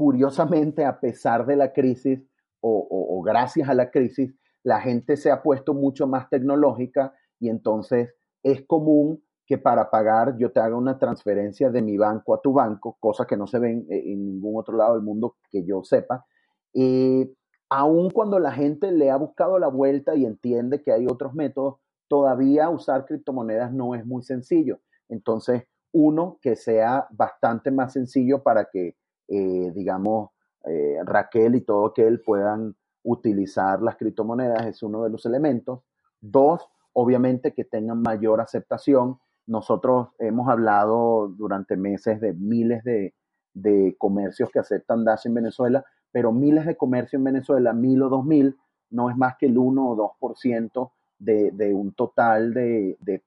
curiosamente, 0.00 0.86
a 0.86 0.98
pesar 0.98 1.44
de 1.44 1.56
la 1.56 1.74
crisis 1.74 2.18
o, 2.62 3.22
gracias 3.22 3.68
a 3.68 3.74
la 3.74 3.90
crisis, 3.90 4.34
la 4.62 4.80
gente 4.80 5.18
se 5.18 5.30
ha 5.30 5.42
puesto 5.42 5.74
mucho 5.74 6.06
más 6.06 6.30
tecnológica 6.30 7.12
y 7.38 7.50
entonces 7.50 8.14
es 8.42 8.64
común 8.66 9.22
que 9.44 9.58
para 9.58 9.90
pagar 9.90 10.38
yo 10.38 10.52
te 10.52 10.60
haga 10.60 10.74
una 10.74 10.98
transferencia 10.98 11.68
de 11.68 11.82
mi 11.82 11.98
banco 11.98 12.32
a 12.32 12.40
tu 12.40 12.54
banco, 12.54 12.96
cosa 12.98 13.26
que 13.26 13.36
no 13.36 13.46
se 13.46 13.58
ve 13.58 13.72
en, 13.72 14.24
ningún 14.24 14.58
otro 14.58 14.74
lado 14.74 14.94
del 14.94 15.02
mundo 15.02 15.36
que 15.50 15.66
yo 15.66 15.84
sepa. 15.84 16.24
Eh, 16.72 17.30
aun 17.68 18.08
cuando 18.08 18.38
la 18.38 18.52
gente 18.52 18.92
le 18.92 19.10
ha 19.10 19.16
buscado 19.16 19.58
la 19.58 19.68
vuelta 19.68 20.14
y 20.14 20.24
entiende 20.24 20.82
que 20.82 20.92
hay 20.92 21.08
otros 21.08 21.34
métodos, 21.34 21.74
todavía 22.08 22.70
usar 22.70 23.04
criptomonedas 23.04 23.70
no 23.70 23.94
es 23.94 24.06
muy 24.06 24.22
sencillo. 24.22 24.80
Entonces, 25.10 25.64
uno 25.92 26.38
que 26.40 26.56
sea 26.56 27.06
bastante 27.10 27.70
más 27.70 27.92
sencillo 27.92 28.42
para 28.42 28.70
que, 28.72 28.96
eh, 29.30 29.70
digamos, 29.74 30.30
eh, 30.64 30.98
Raquel 31.04 31.54
y 31.54 31.60
todo 31.60 31.86
aquel 31.86 32.20
puedan 32.20 32.74
utilizar 33.04 33.80
las 33.80 33.96
criptomonedas 33.96 34.66
es 34.66 34.82
uno 34.82 35.04
de 35.04 35.10
los 35.10 35.24
elementos. 35.24 35.80
Dos, 36.20 36.68
obviamente 36.92 37.54
que 37.54 37.64
tengan 37.64 38.02
mayor 38.02 38.40
aceptación. 38.40 39.18
Nosotros 39.46 40.08
hemos 40.18 40.48
hablado 40.48 41.28
durante 41.28 41.76
meses 41.76 42.20
de 42.20 42.34
miles 42.34 42.82
de, 42.84 43.14
de 43.54 43.94
comercios 43.98 44.50
que 44.50 44.58
aceptan 44.58 45.04
Dash 45.04 45.26
en 45.26 45.34
Venezuela, 45.34 45.84
pero 46.10 46.32
miles 46.32 46.66
de 46.66 46.76
comercios 46.76 47.20
en 47.20 47.24
Venezuela, 47.24 47.72
mil 47.72 48.02
o 48.02 48.08
dos 48.08 48.24
mil, 48.24 48.58
no 48.90 49.08
es 49.08 49.16
más 49.16 49.36
que 49.38 49.46
el 49.46 49.56
1 49.56 49.88
o 49.88 50.16
2% 50.20 50.90
de, 51.20 51.52
de 51.52 51.72
un 51.72 51.92
total 51.92 52.52
de, 52.52 52.98
de 53.00 53.22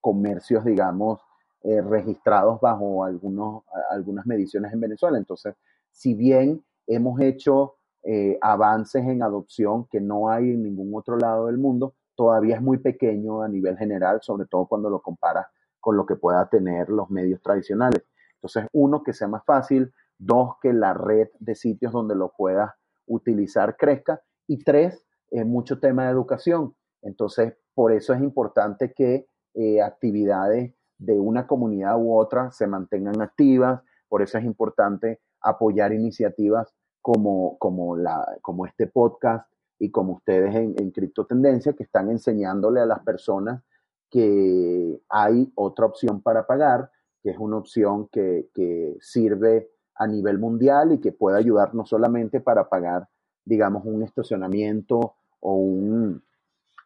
comercios, 0.00 0.64
digamos, 0.64 1.20
eh, 1.66 1.82
registrados 1.82 2.60
bajo 2.60 3.04
algunos, 3.04 3.64
algunas 3.90 4.24
mediciones 4.26 4.72
en 4.72 4.80
Venezuela. 4.80 5.18
Entonces, 5.18 5.54
si 5.90 6.14
bien 6.14 6.64
hemos 6.86 7.20
hecho 7.20 7.74
eh, 8.04 8.38
avances 8.40 9.04
en 9.04 9.22
adopción 9.22 9.86
que 9.86 10.00
no 10.00 10.30
hay 10.30 10.50
en 10.50 10.62
ningún 10.62 10.92
otro 10.94 11.16
lado 11.16 11.46
del 11.46 11.58
mundo, 11.58 11.94
todavía 12.14 12.54
es 12.54 12.62
muy 12.62 12.78
pequeño 12.78 13.42
a 13.42 13.48
nivel 13.48 13.76
general, 13.76 14.20
sobre 14.22 14.46
todo 14.46 14.66
cuando 14.66 14.88
lo 14.88 15.00
comparas 15.00 15.46
con 15.80 15.96
lo 15.96 16.06
que 16.06 16.16
pueda 16.16 16.48
tener 16.48 16.88
los 16.88 17.10
medios 17.10 17.42
tradicionales. 17.42 18.04
Entonces, 18.34 18.66
uno, 18.72 19.02
que 19.02 19.12
sea 19.12 19.28
más 19.28 19.44
fácil, 19.44 19.92
Dos, 20.18 20.54
que 20.62 20.72
la 20.72 20.94
red 20.94 21.28
de 21.40 21.54
sitios 21.54 21.92
donde 21.92 22.14
lo 22.14 22.32
puedas 22.32 22.72
utilizar 23.06 23.76
crezca. 23.76 24.22
Y 24.46 24.58
tres, 24.58 25.04
eh, 25.30 25.44
mucho 25.44 25.78
tema 25.78 26.04
de 26.04 26.12
educación. 26.12 26.74
Entonces, 27.02 27.54
por 27.74 27.92
eso 27.92 28.14
es 28.14 28.22
importante 28.22 28.92
que 28.92 29.26
eh, 29.54 29.82
actividades 29.82 30.72
de 30.98 31.18
una 31.20 31.46
comunidad 31.46 31.98
u 31.98 32.16
otra 32.16 32.50
se 32.50 32.66
mantengan 32.66 33.20
activas. 33.20 33.82
Por 34.08 34.22
eso 34.22 34.38
es 34.38 34.44
importante 34.44 35.20
apoyar 35.40 35.92
iniciativas 35.92 36.74
como, 37.02 37.56
como, 37.58 37.96
la, 37.96 38.38
como 38.42 38.66
este 38.66 38.86
podcast 38.86 39.48
y 39.78 39.90
como 39.90 40.14
ustedes 40.14 40.54
en, 40.54 40.74
en 40.78 40.90
Cripto 40.90 41.26
Tendencia, 41.26 41.74
que 41.74 41.84
están 41.84 42.10
enseñándole 42.10 42.80
a 42.80 42.86
las 42.86 43.00
personas 43.00 43.62
que 44.10 45.00
hay 45.08 45.52
otra 45.54 45.86
opción 45.86 46.22
para 46.22 46.46
pagar, 46.46 46.90
que 47.22 47.30
es 47.30 47.38
una 47.38 47.56
opción 47.56 48.08
que, 48.08 48.48
que 48.54 48.96
sirve 49.00 49.70
a 49.96 50.06
nivel 50.06 50.38
mundial 50.38 50.92
y 50.92 50.98
que 50.98 51.12
pueda 51.12 51.38
ayudar 51.38 51.74
no 51.74 51.84
solamente 51.84 52.40
para 52.40 52.68
pagar, 52.68 53.08
digamos, 53.44 53.84
un 53.84 54.02
estacionamiento 54.02 55.14
o 55.40 55.54
un, 55.54 56.22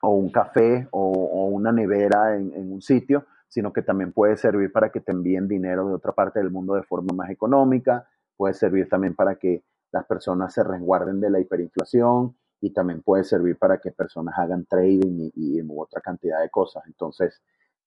o 0.00 0.10
un 0.10 0.30
café 0.30 0.88
o, 0.90 1.46
una 1.46 1.72
nevera 1.72 2.36
en, 2.36 2.52
en, 2.54 2.72
un 2.72 2.80
sitio, 2.80 3.26
sino 3.50 3.72
que 3.72 3.82
también 3.82 4.12
puede 4.12 4.36
servir 4.36 4.72
para 4.72 4.90
que 4.90 5.00
te 5.00 5.12
envíen 5.12 5.48
dinero 5.48 5.86
de 5.88 5.94
otra 5.94 6.12
parte 6.12 6.38
del 6.38 6.50
mundo 6.50 6.74
de 6.74 6.84
forma 6.84 7.12
más 7.14 7.30
económica, 7.30 8.08
puede 8.36 8.54
servir 8.54 8.88
también 8.88 9.14
para 9.14 9.34
que 9.34 9.64
las 9.92 10.06
personas 10.06 10.54
se 10.54 10.62
resguarden 10.62 11.20
de 11.20 11.30
la 11.30 11.40
hiperinflación 11.40 12.36
y 12.60 12.72
también 12.72 13.02
puede 13.02 13.24
servir 13.24 13.58
para 13.58 13.78
que 13.78 13.90
personas 13.90 14.38
hagan 14.38 14.64
trading 14.66 15.30
y, 15.34 15.60
otra 15.76 16.00
cantidad 16.00 16.40
de 16.40 16.48
cosas. 16.48 16.84
Entonces, 16.86 17.42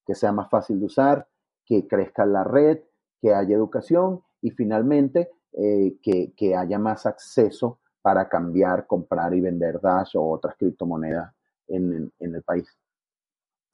que 0.06 0.14
sea 0.14 0.32
más 0.32 0.50
fácil 0.50 0.78
de 0.80 0.86
usar, 0.86 1.26
que 1.64 1.88
crezca 1.88 2.26
la 2.26 2.44
red, 2.44 2.80
que 3.20 3.32
haya 3.32 3.56
educación 3.56 4.20
y 4.42 4.50
finalmente 4.50 5.30
eh, 5.52 5.96
que, 6.02 6.54
haya 6.54 6.78
más 6.78 7.06
acceso 7.06 7.78
para 8.02 8.28
cambiar, 8.28 8.86
comprar 8.86 9.34
y 9.34 9.40
vender 9.40 9.80
Dash 9.80 10.14
o 10.16 10.28
otras 10.28 10.56
criptomonedas 10.56 11.32
en, 11.68 12.12
el 12.18 12.42
país. 12.42 12.68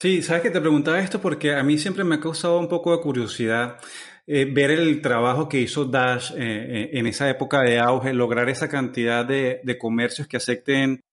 Sí, 0.01 0.23
sabes 0.23 0.41
que 0.41 0.49
te 0.49 0.59
preguntaba 0.59 0.99
esto 0.99 1.21
porque 1.21 1.53
a 1.53 1.61
mí 1.61 1.77
siempre 1.77 2.03
me 2.03 2.15
ha 2.15 2.19
causado 2.19 2.57
un 2.57 2.67
poco 2.67 2.91
de 2.91 3.03
curiosidad 3.03 3.77
eh, 4.25 4.45
ver 4.51 4.71
el 4.71 4.99
trabajo 4.99 5.47
que 5.47 5.59
hizo 5.59 5.85
Dash 5.85 6.31
eh, 6.35 6.89
en 6.93 7.05
esa 7.05 7.29
época 7.29 7.61
de 7.61 7.77
auge, 7.77 8.11
lograr 8.11 8.49
esa 8.49 8.67
cantidad 8.67 9.23
de, 9.23 9.61
de 9.63 9.77
comercios 9.77 10.27
que 10.27 10.37
acepten 10.37 11.03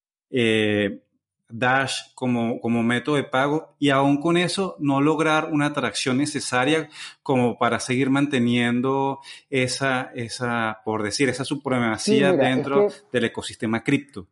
Dash 1.51 2.15
como, 2.15 2.63
como 2.63 2.83
método 2.83 3.17
de 3.17 3.25
pago 3.25 3.75
y 3.79 3.91
aún 3.91 4.23
con 4.23 4.39
eso 4.39 4.75
no 4.79 5.03
lograr 5.03 5.51
una 5.53 5.67
atracción 5.67 6.17
necesaria 6.17 6.89
como 7.23 7.59
para 7.59 7.81
seguir 7.81 8.09
manteniendo 8.09 9.21
esa, 9.51 10.13
esa 10.15 10.81
por 10.83 11.03
decir, 11.03 11.29
esa 11.29 11.45
supremacía 11.45 12.33
dentro 12.33 12.89
del 13.13 13.25
ecosistema 13.25 13.85
cripto. 13.85 14.27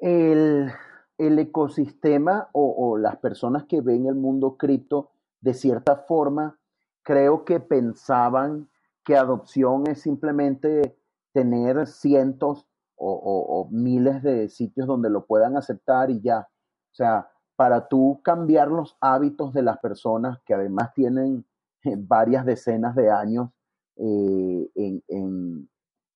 El, 0.00 0.70
ecosistema 1.18 2.48
o, 2.52 2.96
las 2.98 3.16
personas 3.16 3.64
que 3.64 3.80
ven 3.80 4.06
el 4.06 4.14
mundo 4.14 4.56
cripto, 4.56 5.10
de 5.40 5.54
cierta 5.54 5.96
forma, 5.96 6.58
creo 7.02 7.44
que 7.44 7.60
pensaban 7.60 8.68
que 9.04 9.16
adopción 9.16 9.86
es 9.86 10.00
simplemente 10.00 10.96
tener 11.32 11.86
cientos 11.86 12.66
o, 12.96 13.12
o 13.12 13.68
miles 13.70 14.22
de 14.22 14.48
sitios 14.48 14.86
donde 14.86 15.10
lo 15.10 15.26
puedan 15.26 15.56
aceptar 15.56 16.10
y 16.10 16.20
ya 16.20 16.48
o 16.90 16.94
sea, 16.96 17.28
para 17.56 17.88
tú 17.88 18.22
cambiar 18.22 18.68
los 18.68 18.96
hábitos 19.02 19.52
de 19.52 19.60
las 19.60 19.76
personas 19.80 20.38
que 20.46 20.54
además 20.54 20.94
tienen 20.94 21.44
eh, 21.84 21.94
varias 21.94 22.46
decenas 22.46 22.94
de 22.94 23.10
años 23.10 23.50
eh, 23.96 24.70
en, 24.74 25.68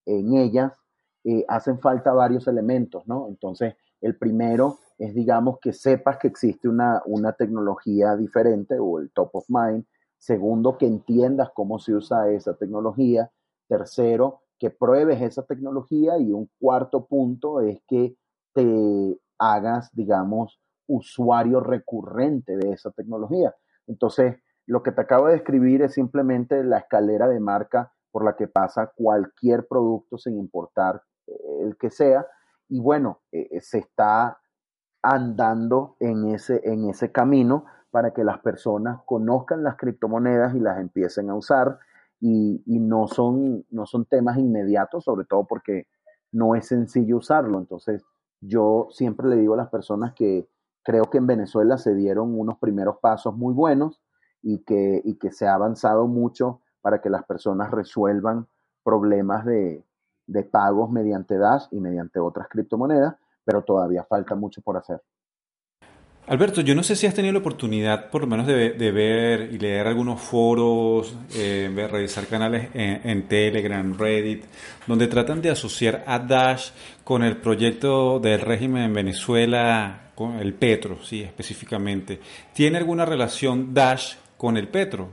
ellas, 0.07 0.73
eh, 1.25 1.45
hacen 1.49 1.79
falta 1.81 2.15
varios 2.15 2.49
elementos, 2.49 3.07
¿no? 3.07 3.29
Entonces, 3.29 3.75
El 4.01 4.17
primero 4.17 4.79
es, 4.99 5.15
digamos, 5.15 5.59
que 5.61 5.73
sepas 5.73 6.19
que 6.19 6.29
existe 6.29 6.69
una, 6.69 7.03
una 7.07 7.33
tecnología 7.33 8.17
diferente 8.17 8.79
o 8.79 8.99
el 8.99 9.11
top 9.13 9.31
of 9.35 9.45
mind. 9.49 9.85
Segundo, 10.19 10.77
que 10.77 10.87
entiendas 10.87 11.51
cómo 11.55 11.79
se 11.79 11.95
usa 11.95 12.31
esa 12.31 12.55
tecnología. 12.55 13.31
Tercero, 13.69 14.43
que 14.59 14.71
pruebes 14.71 15.23
esa 15.23 15.45
tecnología. 15.45 16.19
Y 16.19 16.33
un 16.33 16.51
cuarto 16.59 17.07
punto 17.07 17.61
es 17.61 17.81
que 17.87 18.17
te 18.53 19.19
hagas, 19.39 19.91
digamos, 19.95 20.61
usuario 20.87 21.61
recurrente 21.61 22.57
de 22.57 22.73
esa 22.73 22.91
tecnología. 22.91 23.55
Entonces, 23.87 24.37
lo 24.67 24.83
que 24.83 24.93
te 24.93 25.01
acabo 25.01 25.27
de 25.27 25.35
describir 25.35 25.83
es 25.83 25.95
simplemente 25.95 26.63
la 26.63 26.79
escalera 26.79 27.29
de 27.29 27.41
marca 27.41 27.93
por 28.11 28.25
la 28.25 28.37
que 28.37 28.49
pasa 28.49 28.93
cualquier 28.95 29.67
producto 29.67 30.19
sin 30.19 30.37
importar 30.37 31.03
eh, 31.27 31.33
el 31.63 31.77
que 31.77 31.91
sea. 31.91 32.27
Y 32.71 32.79
bueno, 32.79 33.21
eh, 33.33 33.49
eh, 33.51 33.61
se 33.61 33.79
está 33.79 34.39
andando 35.03 35.97
en 35.99 36.29
ese, 36.29 36.61
en 36.65 36.89
ese 36.89 37.11
camino 37.11 37.65
para 37.91 38.13
que 38.13 38.23
las 38.23 38.39
personas 38.39 39.01
conozcan 39.05 39.65
las 39.65 39.77
criptomonedas 39.77 40.55
y 40.55 40.61
las 40.61 40.79
empiecen 40.79 41.31
a 41.31 41.35
usar. 41.35 41.81
Y, 42.21 42.63
y, 42.67 42.79
no, 42.79 43.09
son, 43.09 43.67
no 43.71 43.87
son 43.87 44.05
temas 44.05 44.39
inmediatos, 44.39 45.05
sobre 45.05 45.27
todo 45.27 45.47
porque 45.47 45.89
no 46.31 46.55
es 46.55 46.69
sencillo 46.69 47.17
usarlo. 47.17 47.59
Entonces, 47.59 48.05
yo 48.41 48.89
siempre 48.91 49.29
le 49.29 49.37
digo 49.37 49.55
a 49.55 49.57
las 49.57 49.71
personas 49.71 50.15
que 50.15 50.49
creo 50.85 51.05
que 51.11 51.19
en 51.19 51.27
Venezuela 51.27 51.77
se 51.77 51.95
dieron 51.95 52.39
unos 52.39 52.59
primeros 52.59 52.99
pasos 52.99 53.37
muy 53.37 53.53
buenos 53.53 54.01
y 54.43 54.61
que, 54.61 55.03
y 55.05 55.17
que 55.17 55.33
se 55.33 55.49
ha 55.49 55.55
avanzado 55.55 56.07
mucho 56.07 56.61
para 56.83 57.01
que 57.01 57.11
las 57.11 57.25
personas 57.25 57.73
resuelvan 57.73 58.47
problemas 58.85 59.45
de, 59.45 59.85
de 60.31 60.45
pagos 60.45 60.91
mediante 60.91 61.37
Dash 61.37 61.65
y 61.71 61.81
mediante 61.81 62.21
otras 62.21 62.49
criptomonedas, 62.49 63.17
pero 63.45 63.63
todavía 63.63 64.05
falta 64.05 64.35
mucho 64.35 64.63
por 64.63 64.77
hacer. 64.77 65.03
Alberto, 66.27 66.61
yo 66.61 66.77
no 66.77 66.85
sé 66.85 66.95
si 66.95 67.09
has 67.09 67.15
tenido 67.15 67.33
la 67.33 67.41
oportunidad 67.41 68.09
por 68.09 68.21
lo 68.21 68.29
menos 68.29 68.47
de, 68.47 68.71
de 68.71 68.93
ver 68.93 69.53
y 69.53 69.59
leer 69.59 69.89
algunos 69.89 70.21
foros, 70.21 71.17
eh, 71.35 71.89
revisar 71.91 72.27
canales 72.27 72.69
en, 72.73 73.01
en, 73.03 73.27
Telegram, 73.27 73.99
Reddit, 73.99 74.45
donde 74.87 75.09
tratan 75.09 75.43
de 75.43 75.51
asociar 75.51 76.05
a 76.07 76.21
Dash 76.21 76.71
con 77.03 77.25
el 77.25 77.39
proyecto 77.39 78.21
del 78.21 78.41
régimen 78.41 78.85
en 78.85 78.95
Venezuela, 78.95 80.13
con 80.15 80.35
el 80.35 80.55
Petro, 80.55 81.03
sí, 81.03 81.23
específicamente. 81.23 82.21
¿Tiene 82.53 82.79
alguna 82.79 83.05
relación 83.05 83.75
Dash 83.75 84.15
con 84.37 84.57
el 84.57 84.69
Petro? 84.69 85.09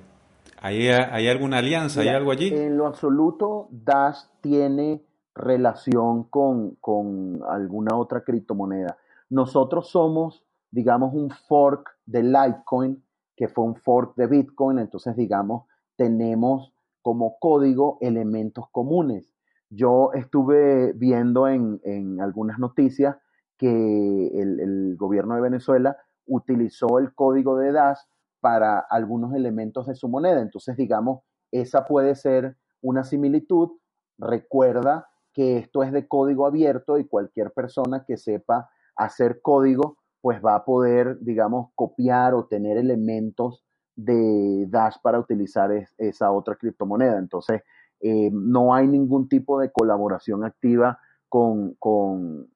¿Hay, 0.62 0.88
hay 0.88 1.28
alguna 1.28 1.60
alianza? 1.60 2.02
¿Hay 2.02 2.10
algo 2.10 2.32
allí? 2.32 2.50
En 2.50 2.78
lo 2.78 2.86
absoluto, 2.86 3.70
Dash 3.72 4.20
tiene 4.42 5.02
relación 5.38 6.24
con, 6.26 6.76
con 6.76 7.42
alguna 7.50 7.96
otra 7.96 8.24
criptomoneda. 8.24 8.98
Nosotros 9.30 9.90
somos 9.90 10.48
digamos, 10.72 11.14
un 11.14 11.30
fork 11.30 11.90
de 12.06 12.24
Litecoin, 12.24 13.04
que 13.36 13.48
fue 13.48 13.66
un 13.66 13.76
fork 13.76 14.16
de 14.16 14.28
Bitcoin, 14.28 14.80
entonces, 14.80 15.16
digamos, 15.16 15.66
tenemos 15.96 16.74
como 17.02 17.38
código 17.40 17.98
elementos 18.02 18.66
comunes. 18.72 19.34
Yo 19.70 20.12
estuve 20.14 20.94
viendo 20.94 21.48
en, 21.48 21.80
en 21.84 22.22
algunas 22.22 22.60
noticias 22.60 23.18
que 23.58 23.68
el, 23.68 24.60
el, 24.60 24.96
gobierno 24.98 25.36
de 25.36 25.42
Venezuela 25.42 25.98
utilizó 26.26 27.00
el 27.00 27.14
código 27.14 27.58
de 27.58 27.72
Dash 27.72 28.00
para 28.40 28.80
algunos 28.80 29.34
elementos 29.34 29.88
de 29.88 29.96
su 29.96 30.08
moneda. 30.08 30.42
Entonces, 30.42 30.78
digamos, 30.78 31.22
esa 31.52 31.86
puede 31.86 32.16
ser 32.16 32.58
una 32.82 33.04
similitud. 33.04 33.72
Recuerda 34.18 35.08
que 35.38 35.60
esto 35.60 35.84
es 35.84 35.92
de 35.92 36.08
código 36.08 36.48
abierto 36.48 36.98
y 36.98 37.06
cualquier 37.06 37.52
persona 37.52 38.04
que 38.08 38.18
sepa 38.18 38.72
hacer 38.96 39.40
código 39.44 39.98
pues 40.20 40.44
va 40.44 40.56
a 40.56 40.66
poder, 40.66 41.20
digamos, 41.20 41.70
copiar 41.76 42.34
o 42.34 42.46
tener 42.46 42.76
elementos 42.76 43.64
de 43.96 44.66
Dash 44.68 44.96
para 45.04 45.20
utilizar 45.20 45.70
esa 46.00 46.32
otra 46.32 46.56
criptomoneda. 46.56 47.20
Entonces, 47.20 47.62
eh, 48.00 48.32
no 48.34 48.74
hay 48.74 48.88
ningún 48.88 49.30
tipo 49.30 49.60
de 49.60 49.72
colaboración 49.72 50.44
activa 50.44 51.00
con, 51.30 51.76
con, 51.76 52.50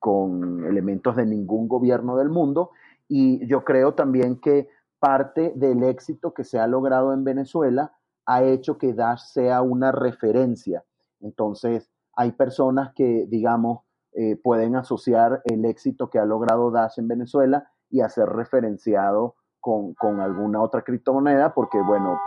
con 0.00 0.64
elementos 0.66 1.14
de 1.14 1.26
ningún 1.26 1.68
gobierno 1.68 2.16
del 2.16 2.28
mundo. 2.28 2.72
Y 3.06 3.46
yo 3.46 3.62
creo 3.62 3.94
también 3.94 4.40
que 4.40 4.68
parte 4.98 5.52
del 5.54 5.84
éxito 5.84 6.34
que 6.34 6.42
se 6.42 6.58
ha 6.58 6.66
logrado 6.66 7.14
en 7.14 7.22
Venezuela 7.22 7.92
ha 8.26 8.42
hecho 8.42 8.78
que 8.78 8.94
Dash 8.94 9.20
sea 9.20 9.62
una 9.62 9.92
referencia. 9.92 10.82
Entonces, 11.20 11.88
hay 12.20 12.32
personas 12.32 12.92
que, 12.94 13.24
digamos, 13.30 13.80
eh, 14.12 14.36
pueden 14.36 14.76
asociar 14.76 15.40
el 15.46 15.64
éxito 15.64 16.10
que 16.10 16.18
ha 16.18 16.26
logrado 16.26 16.70
Dash 16.70 16.98
en 16.98 17.08
Venezuela 17.08 17.70
y 17.88 18.02
hacer 18.02 18.26
referenciado 18.26 19.36
con, 19.58 19.94
con 19.94 20.20
alguna 20.20 20.60
otra 20.60 20.82
criptomoneda, 20.82 21.54
porque, 21.54 21.80
bueno, 21.80 22.18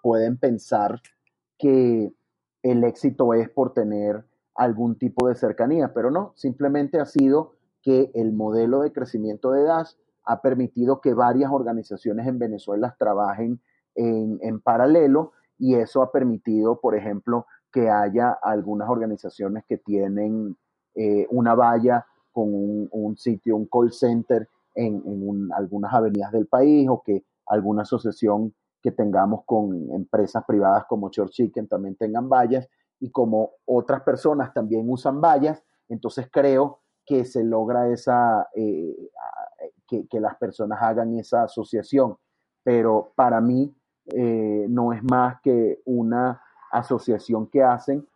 pueden 0.00 0.38
pensar 0.38 1.00
que 1.58 2.14
el 2.62 2.84
éxito 2.84 3.34
es 3.34 3.50
por 3.50 3.72
tener 3.74 4.26
algún 4.54 4.96
tipo 4.96 5.26
de 5.26 5.34
cercanía, 5.34 5.92
pero 5.92 6.12
no, 6.12 6.32
simplemente 6.36 7.00
ha 7.00 7.06
sido 7.06 7.56
que 7.82 8.12
el 8.14 8.32
modelo 8.32 8.82
de 8.82 8.92
crecimiento 8.92 9.50
de 9.50 9.64
Dash 9.64 9.94
ha 10.22 10.40
permitido 10.40 11.00
que 11.00 11.14
varias 11.14 11.50
organizaciones 11.50 12.28
en 12.28 12.38
Venezuela 12.38 12.94
trabajen 12.96 13.60
en, 13.96 14.38
en 14.40 14.60
paralelo 14.60 15.32
y 15.58 15.74
eso 15.74 16.00
ha 16.00 16.12
permitido, 16.12 16.80
por 16.80 16.94
ejemplo, 16.94 17.46
que 17.74 17.90
haya 17.90 18.38
algunas 18.40 18.88
organizaciones 18.88 19.64
que 19.68 19.78
tienen 19.78 20.56
eh, 20.94 21.26
una 21.30 21.56
valla 21.56 22.06
con 22.30 22.48
un, 22.52 23.16
sitio, 23.16 23.56
un 23.56 23.66
call 23.66 23.92
center 23.92 24.48
en, 24.76 25.48
algunas 25.56 25.92
avenidas 25.92 26.30
del 26.30 26.46
país 26.46 26.88
o 26.88 27.02
que 27.04 27.24
alguna 27.46 27.82
asociación 27.82 28.54
que 28.80 28.92
tengamos 28.92 29.40
con 29.44 29.90
empresas 29.90 30.44
privadas 30.46 30.84
como 30.88 31.10
Church 31.10 31.32
Chicken 31.32 31.66
también 31.66 31.96
tengan 31.96 32.28
vallas 32.28 32.68
y 33.00 33.10
como 33.10 33.50
otras 33.64 34.02
personas 34.02 34.54
también 34.54 34.88
usan 34.88 35.20
vallas, 35.20 35.60
entonces 35.88 36.28
creo 36.30 36.78
que 37.04 37.24
se 37.24 37.42
logra 37.42 37.88
esa, 37.88 38.48
eh, 38.54 39.10
que, 39.88 40.06
que, 40.06 40.20
las 40.20 40.36
personas 40.36 40.80
hagan 40.80 41.12
esa 41.18 41.42
asociación. 41.42 42.16
Pero 42.62 43.12
para 43.16 43.40
mí 43.40 43.74
eh, 44.06 44.66
no 44.68 44.92
es 44.92 45.02
más 45.02 45.40
que 45.42 45.80
una 45.84 46.40
asociación 46.78 47.46
que 47.46 47.62
hacen 47.62 48.06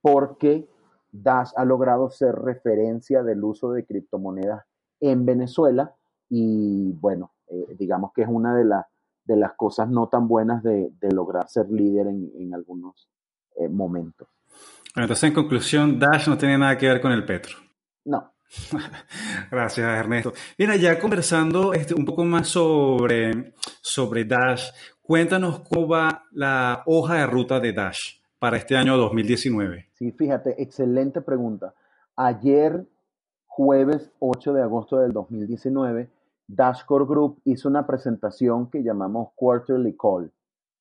porque 0.00 0.68
Dash 1.10 1.50
ha 1.56 1.64
logrado 1.64 2.10
ser 2.10 2.34
referencia 2.34 3.22
del 3.22 3.44
uso 3.44 3.72
de 3.72 3.84
criptomonedas 3.84 4.64
en 5.00 5.26
Venezuela 5.26 5.94
y 6.28 6.92
bueno, 6.92 7.32
eh, 7.48 7.76
digamos 7.78 8.12
que 8.14 8.22
es 8.22 8.28
una 8.28 8.56
de, 8.56 8.64
de, 9.24 9.36
las 9.36 9.52
cosas 9.54 9.88
no 9.88 10.08
tan 10.08 10.26
buenas 10.26 10.62
de, 10.62 10.90
lograr 11.12 11.48
ser 11.48 11.68
líder 11.70 12.06
en, 12.06 12.54
algunos 12.54 13.08
eh, 13.56 13.68
momentos. 13.68 14.28
entonces, 14.96 15.24
en 15.24 15.34
conclusión, 15.34 15.98
Dash 15.98 16.28
no 16.28 16.38
tiene 16.38 16.56
nada 16.56 16.78
que 16.78 16.88
ver 16.88 17.00
con 17.00 17.12
el 17.12 17.26
Petro. 17.26 17.56
No. 18.04 18.31
Gracias, 19.50 19.98
Ernesto. 19.98 20.32
Mira, 20.58 20.76
ya 20.76 20.98
conversando 20.98 21.72
este, 21.72 21.94
un 21.94 22.04
poco 22.04 22.24
más 22.24 22.48
sobre, 22.48 23.54
sobre 23.80 24.24
Dash, 24.24 24.70
cuéntanos 25.00 25.60
cómo 25.60 25.88
va 25.88 26.24
la 26.32 26.82
hoja 26.86 27.14
de 27.14 27.26
ruta 27.26 27.60
de 27.60 27.72
Dash 27.72 28.20
para 28.38 28.56
este 28.56 28.76
año 28.76 28.96
2019? 28.96 29.90
Sí, 29.94 30.12
fíjate, 30.12 30.60
excelente 30.60 31.20
pregunta. 31.20 31.74
Ayer, 32.16 32.84
jueves 33.46 34.10
8 34.18 34.52
de 34.52 34.62
agosto 34.62 34.98
del 34.98 35.12
2019, 35.12 36.10
Dashcore 36.48 37.06
Group 37.06 37.40
hizo 37.44 37.68
una 37.68 37.86
presentación 37.86 38.68
que 38.68 38.82
llamamos 38.82 39.28
Quarterly 39.36 39.96
Call, 39.96 40.32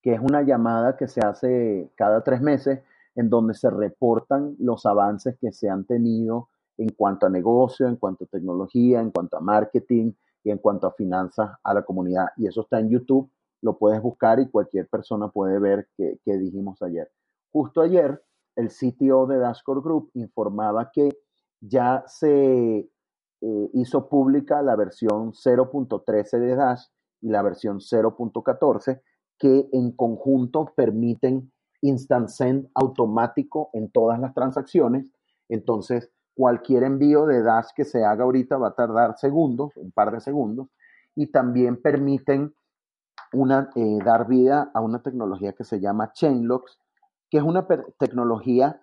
que 0.02 0.14
es 0.14 0.20
una 0.20 0.42
llamada 0.42 0.98
que 0.98 1.08
se 1.08 1.22
hace 1.22 1.90
cada 1.96 2.24
tres 2.24 2.42
meses 2.42 2.80
en 3.16 3.30
donde 3.30 3.54
se 3.54 3.70
reportan 3.70 4.56
los 4.60 4.86
avances 4.86 5.38
que 5.40 5.52
se 5.52 5.70
han 5.70 5.86
tenido 5.86 6.50
en 6.82 6.90
cuanto 6.90 7.28
a 7.28 7.30
negocio, 7.30 7.88
en 7.88 7.96
cuanto 7.96 8.26
a 8.26 8.28
tecnología, 8.28 9.02
en 9.02 9.12
cuanto 9.12 9.38
a 9.38 9.42
marketing 9.42 10.14
y 10.44 10.50
en 10.50 10.58
cuanto 10.58 10.88
a 10.88 10.94
finanzas 10.94 11.52
a 11.64 11.74
la 11.74 11.84
comunidad. 11.84 12.28
Y 12.38 12.48
eso 12.48 12.62
está 12.62 12.80
en 12.80 12.90
YouTube, 12.90 13.30
lo 13.62 13.78
puedes 13.78 14.02
buscar 14.02 14.40
y 14.40 14.50
cualquier 14.50 14.88
persona 14.88 15.28
puede 15.30 15.60
ver 15.60 15.88
qué, 15.96 16.20
dijimos 16.26 16.82
ayer. 16.82 17.12
Justo 17.52 17.82
ayer, 17.82 18.24
el 18.56 18.70
CTO 18.70 19.28
de 19.28 19.38
Dashcore 19.38 19.82
Group 19.82 20.10
informaba 20.16 20.90
que 20.92 21.10
ya 21.60 22.04
se 22.08 22.90
eh, 23.42 23.70
hizo 23.74 24.10
pública 24.10 24.62
la 24.64 24.76
versión 24.76 25.34
0.13 25.34 26.40
de 26.40 26.56
Dash 26.56 26.86
y 27.22 27.30
la 27.30 27.44
versión 27.44 27.80
0.14 27.80 29.02
que 29.38 29.70
en 29.72 29.92
conjunto 29.92 30.74
permiten 30.76 31.52
instant 31.82 32.30
send 32.30 32.70
automático 32.74 33.70
en 33.74 33.92
todas 33.92 34.20
las 34.20 34.34
transacciones. 34.34 35.12
Entonces, 35.50 36.12
cualquier 36.42 36.82
envío 36.82 37.28
de 37.28 37.44
Dash 37.44 37.68
que 37.76 37.86
se 37.86 38.04
haga 38.04 38.24
ahorita 38.24 38.58
va 38.58 38.70
a 38.70 38.74
tardar 38.74 39.16
segundos, 39.16 39.78
un 39.78 39.92
par 39.92 40.12
de 40.12 40.20
segundos, 40.20 40.70
y 41.14 41.28
también 41.28 41.80
permiten 41.80 42.56
eh, 43.76 44.00
dar 44.04 44.28
vida 44.28 44.72
a 44.74 44.82
una 44.82 45.04
tecnología 45.04 45.54
que 45.54 45.64
se 45.64 45.80
llama 45.80 46.14
Chainlocks, 46.14 46.80
que 47.30 47.38
es 47.38 47.44
una 47.44 47.68
tecnología 48.00 48.82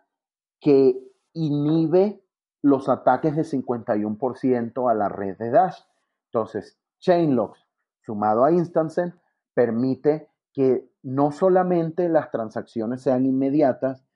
que 0.60 1.00
inhibe 1.32 2.22
los 2.62 2.88
ataques 2.88 3.34
de 3.34 3.42
51% 3.42 4.88
a 4.88 4.94
la 4.94 5.08
red 5.08 5.36
de 5.36 5.50
Dash. 5.50 5.80
Entonces, 6.26 6.78
Chainlocks 7.00 7.66
sumado 8.02 8.44
a 8.44 8.52
Instancent 8.52 9.16
permite 9.52 10.30
que 10.52 10.88
no 11.02 11.32
solamente 11.32 12.08
las 12.08 12.30
transacciones 12.30 13.02
sean 13.02 13.26
inmediatas, 13.26 14.07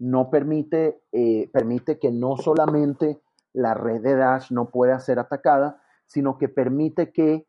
no 0.00 0.30
permite, 0.30 1.02
eh, 1.12 1.50
permite 1.52 1.98
que 1.98 2.10
no 2.10 2.38
solamente 2.38 3.20
la 3.52 3.74
red 3.74 4.00
de 4.00 4.16
Dash 4.16 4.50
no 4.50 4.70
pueda 4.70 4.98
ser 4.98 5.18
atacada, 5.18 5.82
sino 6.06 6.38
que 6.38 6.48
permite 6.48 7.12
que 7.12 7.46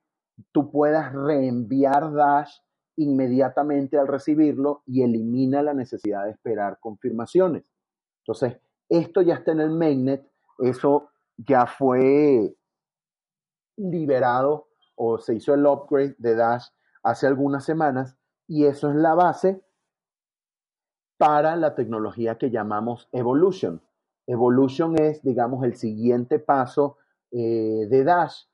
tú 0.51 0.69
puedas 0.69 1.13
reenviar 1.13 2.11
Dash 2.13 2.51
inmediatamente 2.97 3.97
al 3.97 4.07
recibirlo 4.07 4.83
y 4.85 5.01
elimina 5.01 5.63
la 5.63 5.73
necesidad 5.73 6.25
de 6.25 6.31
esperar 6.31 6.77
confirmaciones. 6.81 7.63
Entonces, 8.19 8.57
esto 8.89 9.21
ya 9.21 9.35
está 9.35 9.53
en 9.53 9.61
el 9.61 9.71
mainnet, 9.71 10.29
eso 10.59 11.09
ya 11.37 11.65
fue 11.65 12.53
liberado 13.77 14.67
o 14.95 15.19
se 15.19 15.35
hizo 15.35 15.53
el 15.53 15.65
upgrade 15.65 16.15
de 16.17 16.35
Dash 16.35 16.67
hace 17.01 17.27
algunas 17.27 17.63
semanas 17.63 18.17
y 18.45 18.65
eso 18.65 18.89
es 18.89 18.95
la 18.97 19.15
base 19.15 19.63
para 21.21 21.55
la 21.55 21.75
tecnología 21.75 22.39
que 22.39 22.49
llamamos 22.49 23.07
Evolution. 23.11 23.79
Evolution 24.25 24.97
es, 24.97 25.21
digamos, 25.21 25.63
el 25.63 25.75
siguiente 25.75 26.39
paso 26.39 26.97
eh, 27.29 27.85
de 27.87 28.03
Dash 28.03 28.45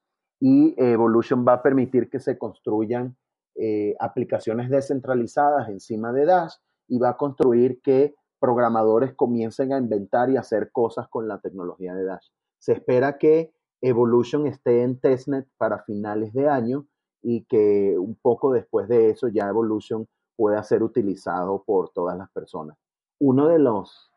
y 0.42 0.76
Evolution 0.76 1.46
va 1.48 1.54
a 1.54 1.64
permitir 1.64 2.10
que 2.10 2.20
se 2.20 2.38
construyan 2.38 3.16
eh, 3.56 3.96
aplicaciones 4.02 4.70
descentralizadas 4.70 5.70
encima 5.70 6.12
de 6.12 6.26
Dash 6.26 6.56
y 6.90 7.00
va 7.00 7.12
a 7.12 7.16
construir 7.16 7.82
que 7.82 8.16
programadores 8.38 9.14
comiencen 9.14 9.72
a 9.72 9.78
inventar 9.78 10.30
y 10.30 10.36
hacer 10.36 10.70
cosas 10.74 11.08
con 11.08 11.26
la 11.30 11.40
tecnología 11.40 11.96
de 11.96 12.04
Dash. 12.04 12.28
Se 12.60 12.74
espera 12.74 13.18
que 13.18 13.54
Evolution 13.80 14.46
esté 14.46 14.84
en 14.84 15.00
testnet 15.00 15.48
para 15.58 15.84
finales 15.84 16.34
de 16.34 16.50
año 16.50 16.86
y 17.22 17.46
que 17.46 17.96
un 17.98 18.16
poco 18.16 18.52
después 18.52 18.90
de 18.90 19.12
eso 19.12 19.30
ya 19.30 19.48
Evolution 19.48 20.06
pueda 20.38 20.64
ser 20.64 20.84
utilizado 20.84 21.64
por 21.64 21.90
todas 21.90 22.18
las 22.18 22.30
personas. 22.32 22.78
Uno 23.20 23.48
de 23.48 23.60
los 23.60 24.12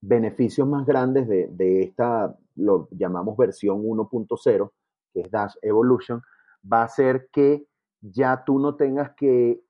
beneficios 0.00 0.66
más 0.66 0.86
grandes 0.86 1.28
de, 1.28 1.48
de 1.48 1.82
esta, 1.82 2.34
lo 2.54 2.88
llamamos 2.92 3.36
versión 3.36 3.82
1.0, 3.82 4.70
que 5.12 5.20
es 5.20 5.30
Dash 5.30 5.56
Evolution, 5.60 6.22
va 6.72 6.84
a 6.84 6.88
ser 6.88 7.28
que 7.32 7.66
ya 8.00 8.44
tú 8.46 8.60
no 8.60 8.76
tengas 8.76 9.10
que 9.16 9.60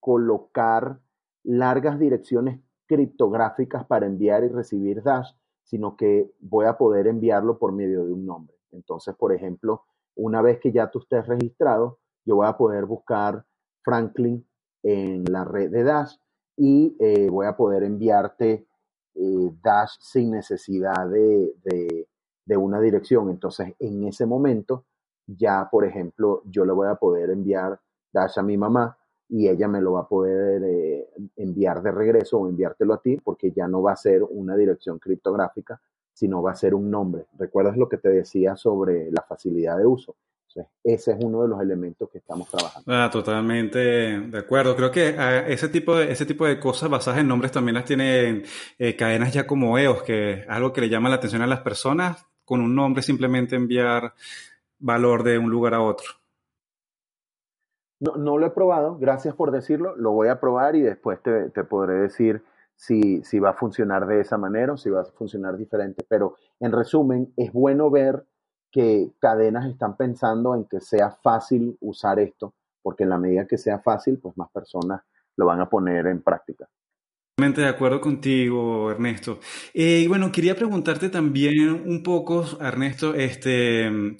colocar 0.00 0.98
largas 1.42 1.98
direcciones 1.98 2.60
criptográficas 2.86 3.84
para 3.86 4.06
enviar 4.06 4.44
y 4.44 4.48
recibir 4.48 5.02
Dash, 5.02 5.30
sino 5.62 5.96
que 5.96 6.32
voy 6.40 6.66
a 6.66 6.76
poder 6.78 7.06
enviarlo 7.06 7.58
por 7.58 7.72
medio 7.72 8.04
de 8.04 8.12
un 8.12 8.24
nombre. 8.26 8.56
Entonces, 8.72 9.14
por 9.14 9.32
ejemplo, 9.32 9.84
una 10.16 10.42
vez 10.42 10.58
que 10.60 10.72
ya 10.72 10.90
tú 10.90 11.00
estés 11.00 11.26
registrado, 11.26 11.98
yo 12.24 12.36
voy 12.36 12.46
a 12.46 12.56
poder 12.56 12.86
buscar 12.86 13.44
Franklin 13.82 14.46
en 14.84 15.24
la 15.24 15.44
red 15.44 15.70
de 15.72 15.82
Dash 15.82 16.14
y 16.56 16.96
eh, 17.00 17.28
voy 17.28 17.46
a 17.46 17.56
poder 17.56 17.82
enviarte 17.82 18.68
eh, 19.16 19.50
Dash 19.60 19.96
sin 19.98 20.30
necesidad 20.30 21.08
de, 21.08 21.54
de 22.46 22.56
una 22.56 22.80
dirección. 22.80 23.30
Entonces, 23.30 23.74
en 23.78 24.04
ese 24.04 24.26
momento, 24.26 24.84
ya, 25.26 25.68
por 25.70 25.84
ejemplo, 25.84 26.42
yo 26.46 26.64
le 26.64 26.72
voy 26.72 26.88
a 26.88 26.96
poder 26.96 27.30
enviar 27.30 27.80
Dash 28.12 28.38
a 28.38 28.42
mi 28.42 28.56
mamá 28.56 28.96
y 29.28 29.48
ella 29.48 29.68
me 29.68 29.80
lo 29.80 29.92
va 29.92 30.00
a 30.00 30.08
poder 30.08 30.62
eh, 30.64 31.08
enviar 31.36 31.82
de 31.82 31.90
regreso 31.90 32.38
o 32.38 32.48
enviártelo 32.48 32.94
a 32.94 33.00
ti 33.00 33.16
porque 33.16 33.50
ya 33.52 33.66
no 33.66 33.82
va 33.82 33.92
a 33.92 33.96
ser 33.96 34.22
una 34.22 34.56
dirección 34.56 34.98
criptográfica, 34.98 35.80
sino 36.12 36.42
va 36.42 36.52
a 36.52 36.56
ser 36.56 36.74
un 36.74 36.90
nombre. 36.90 37.26
¿Recuerdas 37.38 37.76
lo 37.76 37.88
que 37.88 37.98
te 37.98 38.10
decía 38.10 38.56
sobre 38.56 39.10
la 39.10 39.22
facilidad 39.22 39.78
de 39.78 39.86
uso? 39.86 40.16
Ese 40.82 41.12
es 41.12 41.18
uno 41.20 41.42
de 41.42 41.48
los 41.48 41.60
elementos 41.60 42.08
que 42.10 42.18
estamos 42.18 42.48
trabajando. 42.48 42.92
Ah, 42.92 43.08
totalmente 43.10 43.78
de 43.78 44.38
acuerdo. 44.38 44.76
Creo 44.76 44.90
que 44.90 45.16
ah, 45.18 45.46
ese, 45.46 45.68
tipo 45.68 45.96
de, 45.96 46.12
ese 46.12 46.26
tipo 46.26 46.46
de 46.46 46.58
cosas 46.58 46.88
basadas 46.88 47.20
en 47.20 47.28
nombres 47.28 47.52
también 47.52 47.74
las 47.74 47.84
tienen 47.84 48.44
eh, 48.78 48.96
cadenas 48.96 49.32
ya 49.32 49.46
como 49.46 49.78
EOS, 49.78 50.02
que 50.02 50.32
es 50.32 50.48
algo 50.48 50.72
que 50.72 50.80
le 50.80 50.88
llama 50.88 51.08
la 51.08 51.16
atención 51.16 51.42
a 51.42 51.46
las 51.46 51.60
personas. 51.60 52.26
Con 52.44 52.60
un 52.60 52.74
nombre 52.74 53.02
simplemente 53.02 53.56
enviar 53.56 54.12
valor 54.78 55.22
de 55.22 55.38
un 55.38 55.50
lugar 55.50 55.74
a 55.74 55.80
otro. 55.80 56.06
No, 58.00 58.16
no 58.16 58.36
lo 58.36 58.46
he 58.46 58.50
probado, 58.50 58.98
gracias 58.98 59.34
por 59.34 59.50
decirlo, 59.50 59.96
lo 59.96 60.12
voy 60.12 60.28
a 60.28 60.38
probar 60.38 60.76
y 60.76 60.82
después 60.82 61.22
te, 61.22 61.48
te 61.50 61.64
podré 61.64 61.94
decir 61.94 62.42
si, 62.76 63.22
si, 63.22 63.38
va 63.38 63.50
a 63.50 63.54
funcionar 63.54 64.06
de 64.06 64.20
esa 64.20 64.36
manera 64.36 64.74
o 64.74 64.76
si 64.76 64.90
va 64.90 65.02
a 65.02 65.04
funcionar 65.04 65.56
diferente. 65.56 66.04
Pero 66.06 66.36
en 66.60 66.72
resumen, 66.72 67.32
es 67.36 67.52
bueno 67.52 67.90
ver 67.90 68.26
que 68.74 69.12
cadenas 69.20 69.70
están 69.70 69.96
pensando 69.96 70.52
en 70.56 70.64
que 70.64 70.80
sea 70.80 71.12
fácil 71.22 71.78
usar 71.80 72.18
esto, 72.18 72.54
porque 72.82 73.04
en 73.04 73.10
la 73.10 73.18
medida 73.18 73.46
que 73.46 73.56
sea 73.56 73.78
fácil, 73.78 74.18
pues 74.18 74.36
más 74.36 74.50
personas 74.50 75.00
lo 75.36 75.46
van 75.46 75.60
a 75.60 75.70
poner 75.70 76.08
en 76.08 76.20
práctica. 76.20 76.68
Totalmente 77.36 77.60
de 77.60 77.68
acuerdo 77.68 78.00
contigo, 78.00 78.90
Ernesto. 78.90 79.38
Eh, 79.72 80.00
y 80.04 80.08
bueno, 80.08 80.32
quería 80.32 80.56
preguntarte 80.56 81.08
también 81.08 81.84
un 81.86 82.02
poco, 82.02 82.44
Ernesto, 82.60 83.14
este, 83.14 84.16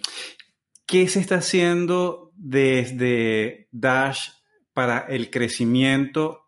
¿qué 0.87 1.09
se 1.09 1.19
está 1.19 1.37
haciendo 1.39 2.31
desde 2.37 3.67
Dash 3.73 4.29
para 4.73 5.01
el 5.01 5.31
crecimiento 5.31 6.44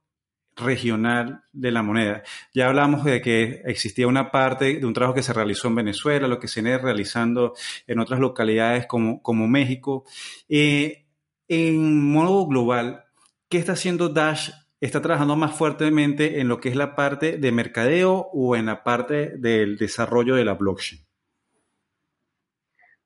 regional 0.56 1.44
de 1.52 1.70
la 1.70 1.82
moneda. 1.82 2.22
Ya 2.54 2.68
hablamos 2.68 3.04
de 3.04 3.20
que 3.20 3.62
existía 3.66 4.08
una 4.08 4.30
parte 4.30 4.78
de 4.78 4.86
un 4.86 4.94
trabajo 4.94 5.14
que 5.14 5.22
se 5.22 5.32
realizó 5.32 5.68
en 5.68 5.76
Venezuela, 5.76 6.28
lo 6.28 6.40
que 6.40 6.48
se 6.48 6.62
viene 6.62 6.78
realizando 6.78 7.54
en 7.86 7.98
otras 8.00 8.18
localidades 8.18 8.86
como, 8.86 9.48
México. 9.48 10.04
Eh, 10.48 11.06
en 11.48 12.10
modo 12.10 12.46
global, 12.46 13.04
¿qué 13.48 13.58
está 13.58 13.72
haciendo 13.72 14.08
Dash? 14.08 14.50
¿Está 14.80 15.00
trabajando 15.00 15.36
más 15.36 15.54
fuertemente 15.54 16.40
en 16.40 16.48
lo 16.48 16.60
que 16.60 16.68
es 16.68 16.76
la 16.76 16.94
parte 16.94 17.38
de 17.38 17.52
mercadeo 17.52 18.28
o 18.32 18.56
en 18.56 18.66
la 18.66 18.82
parte 18.82 19.36
del 19.38 19.76
desarrollo 19.76 20.34
de 20.34 20.44
la 20.44 20.54
blockchain? 20.54 21.02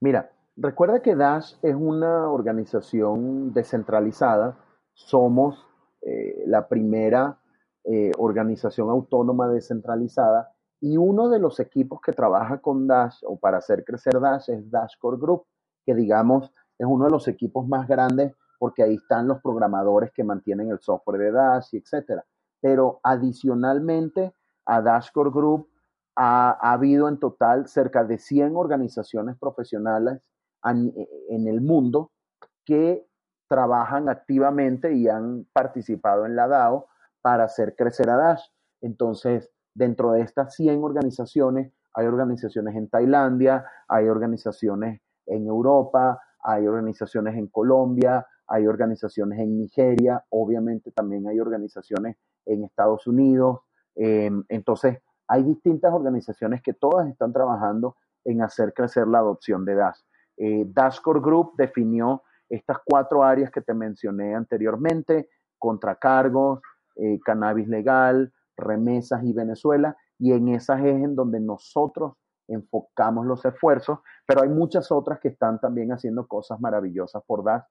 Mira, 0.01 0.33
recuerda 0.57 1.03
que 1.03 1.15
Dash 1.15 1.55
es 1.63 1.75
una 1.75 2.29
organización 2.29 3.53
descentralizada. 3.53 4.57
Somos 4.95 5.70
eh, 6.03 6.45
la 6.47 6.67
primera 6.67 7.39
eh, 7.85 8.13
organización 8.19 8.89
autónoma 8.89 9.49
descentralizada 9.49 10.53
y 10.81 10.97
uno 10.97 11.29
de 11.29 11.39
los 11.39 11.61
equipos 11.61 12.01
que 12.01 12.13
trabaja 12.13 12.59
con 12.59 12.87
Dash 12.87 13.19
o 13.25 13.39
para 13.39 13.59
hacer 13.59 13.85
crecer 13.85 14.19
Dash 14.19 14.49
es 14.49 14.71
Dashcore 14.71 15.19
Group, 15.19 15.45
que 15.85 15.95
digamos 15.95 16.51
es 16.79 16.87
uno 16.87 17.05
de 17.05 17.11
los 17.11 17.29
equipos 17.29 17.67
más 17.69 17.87
grandes 17.87 18.35
porque 18.59 18.83
ahí 18.83 18.95
están 18.95 19.29
los 19.29 19.41
programadores 19.43 20.11
que 20.13 20.25
mantienen 20.25 20.71
el 20.71 20.81
software 20.81 21.21
de 21.21 21.33
Dash 21.33 21.69
y 21.73 21.79
etcétera. 21.79 22.25
Pero 22.61 23.01
adicionalmente 23.03 24.35
a 24.67 24.81
Dashcore 24.83 25.31
Group 25.31 25.69
ha, 26.17 26.51
ha, 26.61 26.73
habido 26.73 27.09
en 27.09 27.19
total 27.19 27.67
cerca 27.69 28.05
de 28.05 28.19
100 28.19 28.57
organizaciones 28.57 29.37
profesionales 29.39 30.21
en 30.63 31.49
el 31.49 31.61
mundo 31.63 32.11
que 32.65 33.10
trabajan 33.51 34.09
activamente 34.09 34.95
y 34.95 35.09
han 35.09 35.45
participado 35.53 36.25
en 36.25 36.37
la 36.37 36.47
DAO 36.47 36.87
para 37.21 37.45
hacer 37.45 37.75
crecer 37.75 38.09
a 38.09 38.17
Dash. 38.17 38.45
Entonces, 38.81 39.51
dentro 39.75 40.13
de 40.13 40.21
estas 40.21 40.55
100 40.55 40.85
organizaciones, 40.85 41.73
hay 41.93 42.07
organizaciones 42.07 42.77
en 42.77 42.89
Tailandia, 42.89 43.67
hay 43.89 44.09
organizaciones 44.09 45.01
en 45.27 45.49
Europa, 45.49 46.23
hay 46.45 46.69
organizaciones 46.69 47.37
en 47.37 47.49
Colombia, 47.49 48.25
hay 48.47 48.69
organizaciones 48.69 49.41
en 49.41 49.59
Nigeria, 49.59 50.25
obviamente 50.29 50.93
también 50.93 51.27
hay 51.27 51.41
organizaciones 51.41 52.19
en 52.47 52.63
Estados 52.63 53.09
Unidos. 53.09 53.63
Em, 53.97 54.45
entonces, 54.49 54.99
hay 55.27 55.43
distintas 55.43 55.93
organizaciones 55.93 56.63
que 56.63 56.73
todas 56.73 57.09
están 57.09 57.33
trabajando 57.33 57.97
en 58.25 58.43
hacer 58.43 58.73
crecer 58.75 59.09
la 59.09 59.19
adopción 59.19 59.65
de 59.65 59.75
Dash. 59.75 59.99
Eh, 60.37 60.67
Dashcore 60.69 61.21
Group 61.21 61.55
definió 61.57 62.23
estas 62.51 62.79
cuatro 62.85 63.23
áreas 63.23 63.51
que 63.51 63.61
te 63.61 63.73
mencioné 63.73 64.35
anteriormente, 64.35 65.31
contracargos, 65.59 66.61
eh, 66.97 67.19
cannabis 67.25 67.69
legal, 67.69 68.33
remesas 68.57 69.23
y 69.25 69.33
Venezuela, 69.33 69.97
y 70.19 70.33
en 70.33 70.49
esas 70.49 70.81
es 70.81 71.03
en 71.03 71.15
donde 71.15 71.41
nosotros 71.41 72.15
enfocamos 72.49 73.25
los 73.25 73.45
esfuerzos, 73.45 74.01
pero 74.27 74.43
hay 74.43 74.49
muchas 74.49 74.91
otras 74.91 75.21
que 75.21 75.29
están 75.29 75.61
también 75.61 75.93
haciendo 75.93 76.27
cosas 76.27 76.61
maravillosas 76.61 77.23
por 77.25 77.45
Dash, 77.45 77.63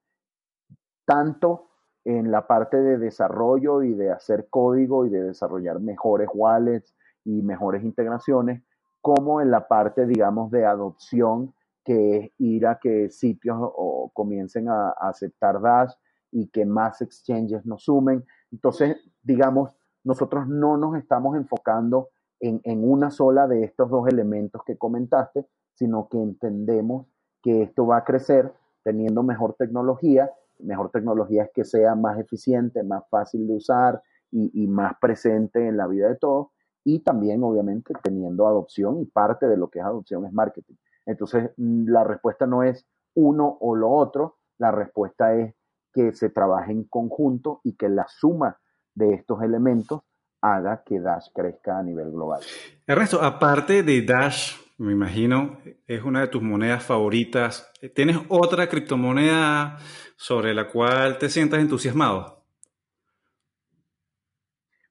tanto 1.06 1.68
en 2.06 2.32
la 2.32 2.48
parte 2.48 2.78
de 2.78 2.98
desarrollo 2.98 3.84
y 3.84 3.94
de 3.94 4.12
hacer 4.12 4.48
código 4.50 5.06
y 5.06 5.10
de 5.10 5.24
desarrollar 5.24 5.82
mejores 5.82 6.30
wallets 6.34 6.96
y 7.26 7.42
mejores 7.42 7.84
integraciones, 7.84 8.64
como 9.02 9.42
en 9.42 9.52
la 9.52 9.68
parte, 9.68 10.06
digamos, 10.06 10.50
de 10.52 10.66
adopción 10.66 11.54
que 11.90 12.18
es 12.18 12.32
ir 12.38 12.68
a 12.68 12.78
que 12.78 13.10
sitios 13.10 13.58
o, 13.60 14.12
comiencen 14.14 14.70
a, 14.70 14.90
aceptar 14.92 15.60
Dash 15.60 15.92
y 16.30 16.48
que 16.50 16.64
más 16.64 17.02
exchanges 17.02 17.66
nos 17.66 17.86
sumen. 17.86 18.24
Entonces, 18.52 18.98
digamos, 19.24 19.72
nosotros 20.04 20.48
no 20.48 20.78
nos 20.78 20.96
estamos 20.98 21.36
enfocando 21.36 22.10
en, 22.40 22.62
una 22.84 23.10
sola 23.10 23.48
de 23.48 23.64
estos 23.64 23.90
dos 23.90 24.08
elementos 24.08 24.62
que 24.68 24.78
comentaste, 24.78 25.48
sino 25.74 26.08
que 26.10 26.22
entendemos 26.22 27.08
que 27.42 27.64
esto 27.64 27.88
va 27.88 27.98
a 27.98 28.04
crecer 28.04 28.54
teniendo 28.84 29.24
mejor 29.24 29.56
tecnología. 29.58 30.32
Mejor 30.60 30.92
tecnología 30.92 31.46
es 31.46 31.50
que 31.56 31.66
sea 31.66 31.96
más 31.96 32.20
eficiente, 32.20 32.84
más 32.84 33.02
fácil 33.10 33.48
de 33.48 33.56
usar 33.56 34.04
y, 34.30 34.68
más 34.68 34.94
presente 35.02 35.68
en 35.68 35.76
la 35.76 35.88
vida 35.88 36.08
de 36.08 36.18
todos. 36.18 36.50
Y 36.84 37.00
también, 37.00 37.44
obviamente, 37.44 37.96
teniendo 38.04 38.46
adopción 38.46 39.00
y 39.02 39.06
parte 39.06 39.48
de 39.48 39.58
lo 39.58 39.72
que 39.72 39.80
es 39.80 39.86
adopción 39.86 40.24
es 40.28 40.32
marketing. 40.32 40.76
Entonces, 41.10 41.52
mm, 41.58 41.90
la 41.90 42.04
respuesta 42.04 42.46
no 42.46 42.62
es 42.62 42.86
uno 43.16 43.58
o 43.62 43.76
lo 43.76 43.90
otro, 43.90 44.38
la 44.60 44.72
respuesta 44.72 45.34
es 45.34 45.56
que 45.92 46.14
se 46.14 46.30
trabaje 46.30 46.72
en 46.72 46.84
conjunto 46.84 47.62
y 47.64 47.76
que 47.76 47.90
la 47.90 48.06
suma 48.08 48.60
de 48.94 49.16
estos 49.16 49.42
elementos 49.42 50.02
haga 50.40 50.84
que 50.86 51.00
Dash 51.00 51.30
crezca 51.34 51.80
a 51.80 51.84
nivel 51.84 52.12
global. 52.12 52.42
Ernesto, 52.86 53.22
aparte 53.22 53.82
de 53.82 54.04
Dash, 54.04 54.56
me 54.78 54.92
imagino, 54.92 55.58
es 55.88 56.04
una 56.04 56.22
de 56.22 56.28
tus 56.28 56.44
monedas 56.44 56.84
favoritas. 56.84 57.72
¿Tienes 57.96 58.18
otra 58.30 58.70
criptomoneda 58.70 59.80
sobre 60.16 60.54
la 60.54 60.70
cual 60.70 61.18
te 61.18 61.28
sientas 61.28 61.60
entusiasmado? 61.60 62.44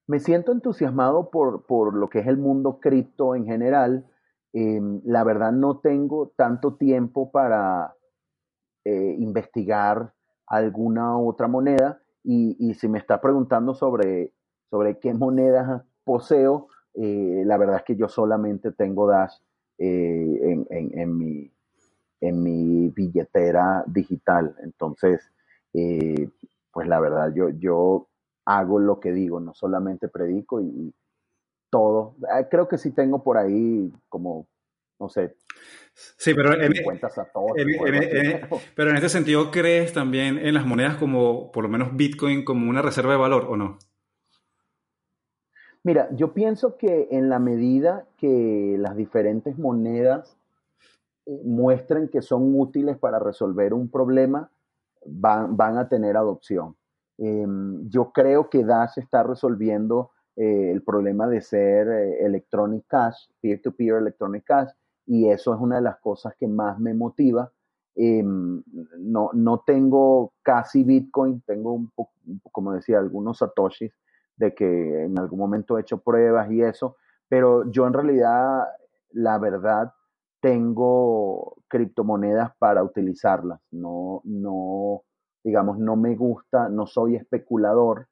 Me 0.05 0.19
siento 0.19 0.51
entusiasmado 0.51 1.29
por, 1.29 1.65
por 1.65 1.93
lo 1.93 2.09
que 2.09 2.19
es 2.19 2.27
el 2.27 2.37
mundo 2.37 2.79
cripto 2.81 3.35
en 3.35 3.45
general. 3.45 4.05
Em, 4.53 5.01
la 5.05 5.23
verdad 5.23 5.51
no 5.51 5.77
tengo 5.79 6.31
tanto 6.35 6.75
tiempo 6.75 7.31
para 7.31 7.93
eh, 8.83 9.15
investigar 9.19 10.13
alguna 10.47 11.17
otra 11.19 11.47
moneda 11.47 12.01
y, 12.23 12.73
si 12.73 12.87
me 12.87 12.99
está 12.99 13.21
preguntando 13.21 13.73
sobre 13.73 14.33
sobre 14.69 14.99
qué 14.99 15.13
monedas 15.13 15.83
poseo, 16.03 16.67
eh, 16.93 17.43
la 17.45 17.57
verdad 17.57 17.77
es 17.77 17.83
que 17.83 17.95
yo 17.95 18.07
solamente 18.07 18.71
tengo 18.71 19.07
Dash 19.07 19.33
eh, 19.79 20.63
en, 20.69 21.17
mi, 21.17 21.51
en 22.21 22.43
mi 22.43 22.89
billetera 22.89 23.83
digital. 23.87 24.55
Entonces, 24.61 25.21
pues 25.71 26.87
la 26.87 26.99
verdad, 26.99 27.33
yo, 27.33 27.49
yo 27.49 28.07
hago 28.45 28.79
lo 28.79 28.99
que 28.99 29.11
digo, 29.11 29.39
no 29.39 29.55
solamente 29.55 30.07
predico 30.07 30.61
y, 30.61 30.93
todo. 31.69 32.15
Creo 32.49 32.67
que 32.67 32.77
sí 32.77 32.91
tengo 32.91 33.23
por 33.23 33.37
ahí 33.37 33.91
como, 34.09 34.47
no 34.99 35.09
sé, 35.09 35.35
Sí, 36.17 36.33
pero 36.33 36.53
en, 36.53 36.73
pero 38.75 38.89
en 38.89 38.95
este 38.95 39.09
sentido, 39.09 39.51
¿crees 39.51 39.93
también 39.93 40.37
en 40.37 40.53
las 40.53 40.65
monedas 40.65 40.97
como, 40.97 41.51
por 41.51 41.63
lo 41.63 41.69
menos 41.69 41.95
Bitcoin, 41.95 42.45
como 42.45 42.69
una 42.69 42.81
reserva 42.81 43.11
de 43.11 43.19
valor 43.19 43.47
o 43.49 43.57
no? 43.57 43.77
Mira, 45.83 46.09
yo 46.11 46.33
pienso 46.33 46.77
que 46.77 47.07
en 47.11 47.29
la 47.29 47.39
medida 47.39 48.05
que 48.17 48.75
las 48.77 48.95
diferentes 48.95 49.57
monedas 49.57 50.37
eh, 51.25 51.41
muestren 51.43 52.09
que 52.09 52.21
son 52.21 52.59
útiles 52.59 52.97
para 52.97 53.19
resolver 53.19 53.73
un 53.73 53.89
problema, 53.89 54.51
van, 55.05 55.55
van 55.55 55.77
a 55.77 55.87
tener 55.87 56.17
adopción. 56.17 56.75
Em, 57.17 57.89
yo 57.89 58.11
creo 58.11 58.49
que 58.49 58.63
Dash 58.63 58.97
está 58.97 59.23
resolviendo 59.23 60.11
eh, 60.35 60.71
el 60.71 60.81
problema 60.83 61.27
de 61.27 61.41
ser 61.41 61.87
eh, 61.87 62.25
electronic 62.25 62.85
cash, 62.87 63.27
peer-to-peer 63.41 63.97
electronic 63.97 64.43
cash, 64.45 64.69
y 65.05 65.29
eso 65.29 65.53
es 65.53 65.59
una 65.59 65.77
de 65.77 65.81
las 65.81 65.97
cosas 65.99 66.35
que 66.39 66.47
más 66.47 66.79
me 66.79 66.93
motiva. 66.93 67.51
Em, 67.95 68.63
no, 68.99 69.31
no 69.33 69.63
tengo 69.65 70.33
casi 70.41 70.83
Bitcoin, 70.83 71.41
tengo 71.41 71.73
un 71.73 71.89
poco, 71.89 72.13
como 72.51 72.73
decía, 72.73 72.99
algunos 72.99 73.39
satoshis, 73.39 73.91
de 74.37 74.53
que 74.53 75.03
en 75.03 75.19
algún 75.19 75.39
momento 75.39 75.77
he 75.77 75.81
hecho 75.81 75.97
pruebas 75.99 76.49
y 76.51 76.61
eso, 76.61 76.95
pero 77.27 77.69
yo 77.69 77.85
en 77.87 77.93
realidad, 77.93 78.67
la 79.11 79.37
verdad, 79.37 79.93
tengo 80.41 81.57
criptomonedas 81.67 82.51
para 82.57 82.83
utilizarlas. 82.83 83.59
No, 83.71 84.21
no, 84.23 85.03
digamos, 85.43 85.79
no 85.79 85.95
me 85.95 86.15
gusta, 86.15 86.69
no 86.69 86.87
soy 86.87 87.15
especulador 87.15 88.07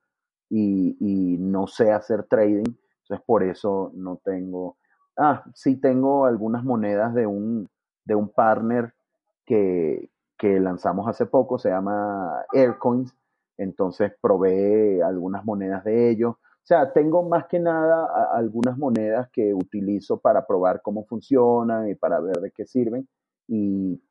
y, 0.49 0.97
y 0.99 1.37
no 1.37 1.67
sé 1.67 1.91
hacer 1.91 2.23
trading. 2.23 2.73
Entonces, 3.03 3.25
por 3.25 3.43
eso 3.43 3.91
no 3.93 4.17
tengo. 4.23 4.77
Ah, 5.17 5.43
sí 5.53 5.77
tengo 5.77 6.25
algunas 6.25 6.63
monedas 6.63 7.13
de 7.13 7.25
un, 7.25 7.69
de 8.05 8.15
un 8.15 8.29
partner 8.29 8.93
que, 9.45 10.09
que 10.37 10.59
lanzamos 10.59 11.07
hace 11.07 11.25
poco, 11.25 11.57
se 11.57 11.69
llama 11.69 12.45
Aircoins, 12.53 13.15
entonces 13.57 14.13
probé 14.21 15.01
algunas 15.01 15.43
monedas 15.43 15.83
de 15.83 16.09
ellos. 16.09 16.35
O 16.35 16.67
sea, 16.67 16.91
tengo 16.91 17.23
más 17.23 17.47
que 17.47 17.59
nada 17.59 18.29
algunas 18.33 18.77
monedas 18.77 19.29
que 19.31 19.53
utilizo 19.53 20.19
para 20.19 20.45
probar 20.45 20.81
cómo 20.81 21.05
funcionan 21.05 21.89
y 21.89 21.95
para 21.95 22.19
ver 22.19 22.41
de 22.41 22.51
qué 22.51 22.65
sirven. 22.65 23.07
Y 23.47 24.01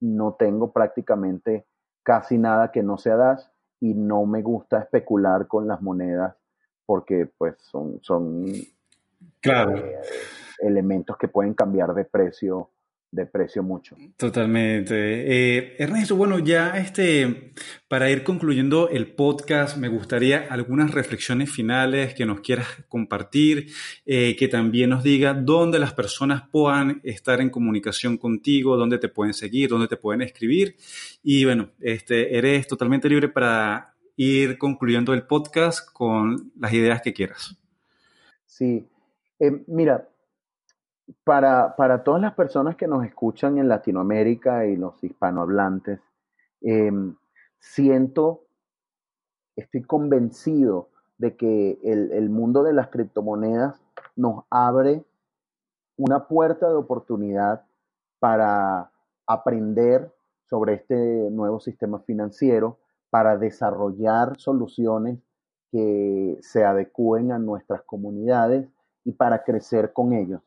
no 0.00 0.34
tengo 0.34 0.72
prácticamente 0.72 1.66
casi 2.02 2.38
nada 2.38 2.72
que 2.72 2.82
no 2.82 2.96
sea 2.96 3.16
Dash 3.16 3.44
y 3.80 3.94
no 3.94 4.26
me 4.26 4.42
gusta 4.42 4.80
especular 4.80 5.46
con 5.46 5.68
las 5.68 5.80
monedas 5.80 6.34
porque 6.86 7.28
pues 7.36 7.56
son, 7.60 8.00
son 8.02 8.46
claro. 9.40 9.76
Eh, 9.76 10.00
elementos 10.60 11.16
que 11.16 11.28
pueden 11.28 11.54
cambiar 11.54 11.94
de 11.94 12.04
precio 12.04 12.70
de 13.10 13.26
precio 13.26 13.62
mucho. 13.62 13.96
Totalmente. 14.16 14.94
Eh, 14.96 15.76
Ernesto, 15.78 16.14
bueno, 16.14 16.38
ya 16.38 16.76
este, 16.78 17.54
para 17.88 18.10
ir 18.10 18.22
concluyendo 18.22 18.90
el 18.90 19.14
podcast, 19.14 19.78
me 19.78 19.88
gustaría 19.88 20.46
algunas 20.50 20.92
reflexiones 20.92 21.50
finales 21.50 22.14
que 22.14 22.26
nos 22.26 22.40
quieras 22.40 22.68
compartir, 22.88 23.72
eh, 24.04 24.36
que 24.36 24.48
también 24.48 24.90
nos 24.90 25.02
diga 25.02 25.32
dónde 25.32 25.78
las 25.78 25.94
personas 25.94 26.42
puedan 26.50 27.00
estar 27.02 27.40
en 27.40 27.50
comunicación 27.50 28.18
contigo, 28.18 28.76
dónde 28.76 28.98
te 28.98 29.08
pueden 29.08 29.32
seguir, 29.32 29.70
dónde 29.70 29.88
te 29.88 29.96
pueden 29.96 30.22
escribir. 30.22 30.76
Y 31.22 31.44
bueno, 31.44 31.70
este, 31.80 32.36
eres 32.36 32.66
totalmente 32.66 33.08
libre 33.08 33.28
para 33.28 33.94
ir 34.16 34.58
concluyendo 34.58 35.14
el 35.14 35.22
podcast 35.22 35.90
con 35.92 36.52
las 36.58 36.72
ideas 36.74 37.00
que 37.00 37.14
quieras. 37.14 37.56
Sí, 38.44 38.86
eh, 39.38 39.62
mira, 39.66 40.08
para, 41.24 41.76
para, 41.76 42.04
todas 42.04 42.20
las 42.20 42.34
personas 42.34 42.76
que 42.76 42.86
nos 42.86 43.04
escuchan 43.04 43.58
en 43.58 43.68
Latinoamérica 43.68 44.66
y 44.66 44.76
los 44.76 45.02
hispanohablantes, 45.02 46.00
em, 46.60 47.16
siento, 47.58 48.44
estoy 49.56 49.82
convencido 49.82 50.90
de 51.16 51.36
que 51.36 51.78
el, 51.82 52.12
el, 52.12 52.30
mundo 52.30 52.62
de 52.62 52.72
las 52.72 52.88
criptomonedas 52.88 53.80
nos 54.16 54.44
abre 54.50 55.04
una 55.96 56.28
puerta 56.28 56.68
de 56.68 56.76
oportunidad 56.76 57.64
para 58.20 58.90
aprender 59.26 60.12
sobre 60.44 60.74
este 60.74 60.96
nuevo 61.30 61.60
sistema 61.60 62.00
financiero, 62.00 62.78
para 63.10 63.36
desarrollar 63.36 64.38
soluciones 64.38 65.18
que 65.70 66.38
se 66.40 66.64
adecúen 66.64 67.32
a 67.32 67.38
nuestras 67.38 67.82
comunidades 67.82 68.68
y 69.04 69.12
para 69.12 69.42
crecer 69.44 69.92
con 69.92 70.12
ellos. 70.12 70.40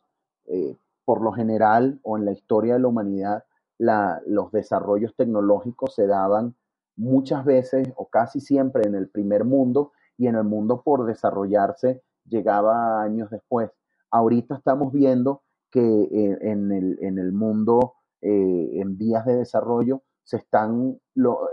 Eh, 0.52 0.78
por 1.06 1.22
lo 1.22 1.32
general 1.32 2.00
o 2.04 2.18
en 2.18 2.26
la 2.26 2.32
historia 2.32 2.74
de 2.74 2.80
la 2.82 2.88
humanidad, 2.88 3.44
los 3.80 4.52
desarrollos 4.52 5.16
tecnológicos 5.16 5.96
se 5.96 6.06
daban 6.06 6.56
muchas 6.96 7.44
veces 7.46 7.92
o 7.96 8.10
casi 8.10 8.40
siempre 8.40 8.84
en 8.86 8.96
el 8.96 9.10
primer 9.10 9.44
mundo 9.44 9.94
y 10.18 10.28
en 10.28 10.36
el 10.36 10.44
mundo 10.44 10.84
por 10.84 11.06
desarrollarse 11.06 12.04
llegaba 12.28 13.02
años 13.02 13.30
después. 13.32 13.72
Ahorita 14.12 14.56
estamos 14.56 14.94
viendo 14.94 15.42
que 15.72 15.82
eh, 15.82 16.38
en, 16.42 16.72
el, 16.72 17.32
mundo 17.32 17.96
eh, 18.22 18.70
en 18.74 18.98
vías 18.98 19.26
de 19.26 19.38
desarrollo 19.38 20.04
se 20.24 20.38
están 20.38 21.00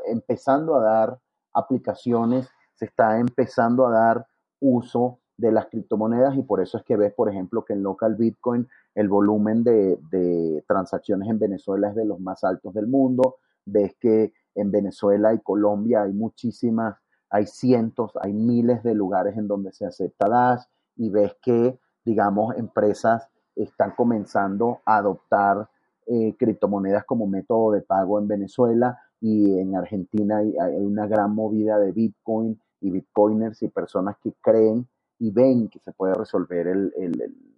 empezando 0.06 0.74
a 0.74 0.82
dar 0.82 1.18
aplicaciones, 1.54 2.48
se 2.74 2.84
está 2.84 3.18
empezando 3.18 3.86
a 3.86 3.92
dar 3.92 4.26
uso 4.60 5.20
de 5.38 5.52
las 5.52 5.66
criptomonedas 5.66 6.36
y 6.36 6.42
por 6.42 6.60
eso 6.60 6.78
es 6.78 6.84
que 6.84 6.96
ves, 6.96 7.14
por 7.14 7.30
ejemplo, 7.30 7.64
que 7.64 7.72
en 7.72 7.82
local 7.82 8.16
Bitcoin 8.16 8.68
el 8.94 9.08
volumen 9.08 9.62
de, 9.62 10.64
transacciones 10.66 11.28
en 11.28 11.38
Venezuela 11.38 11.90
es 11.90 11.94
de 11.94 12.04
los 12.04 12.20
más 12.20 12.42
altos 12.42 12.74
del 12.74 12.88
mundo. 12.88 13.36
Ves 13.64 13.94
que 14.00 14.32
en 14.56 14.72
Venezuela 14.72 15.32
y 15.32 15.38
Colombia 15.38 16.02
hay 16.02 16.12
muchísimas, 16.12 16.96
hay 17.30 17.46
cientos, 17.46 18.12
hay 18.20 18.32
miles 18.32 18.82
de 18.82 18.94
lugares 18.94 19.36
en 19.36 19.46
donde 19.46 19.72
se 19.72 19.86
acepta 19.86 20.28
Dash 20.28 20.64
y 20.96 21.08
ves 21.08 21.36
que, 21.40 21.78
digamos, 22.04 22.56
empresas 22.56 23.28
están 23.54 23.92
comenzando 23.92 24.80
a 24.84 24.96
adoptar 24.96 25.68
eh, 26.06 26.34
criptomonedas 26.36 27.04
como 27.04 27.28
método 27.28 27.72
de 27.72 27.82
pago 27.82 28.18
en 28.18 28.26
Venezuela 28.26 29.00
y 29.20 29.56
en 29.60 29.76
Argentina 29.76 30.38
hay, 30.38 30.56
hay 30.58 30.84
una 30.84 31.06
gran 31.06 31.32
movida 31.32 31.78
de 31.78 31.92
Bitcoin 31.92 32.60
y 32.80 32.90
Bitcoiners 32.90 33.62
y 33.62 33.68
personas 33.68 34.16
que 34.20 34.32
creen 34.40 34.88
y 35.18 35.30
ven 35.30 35.68
que 35.68 35.80
se 35.80 35.92
puede 35.92 36.14
resolver 36.14 36.66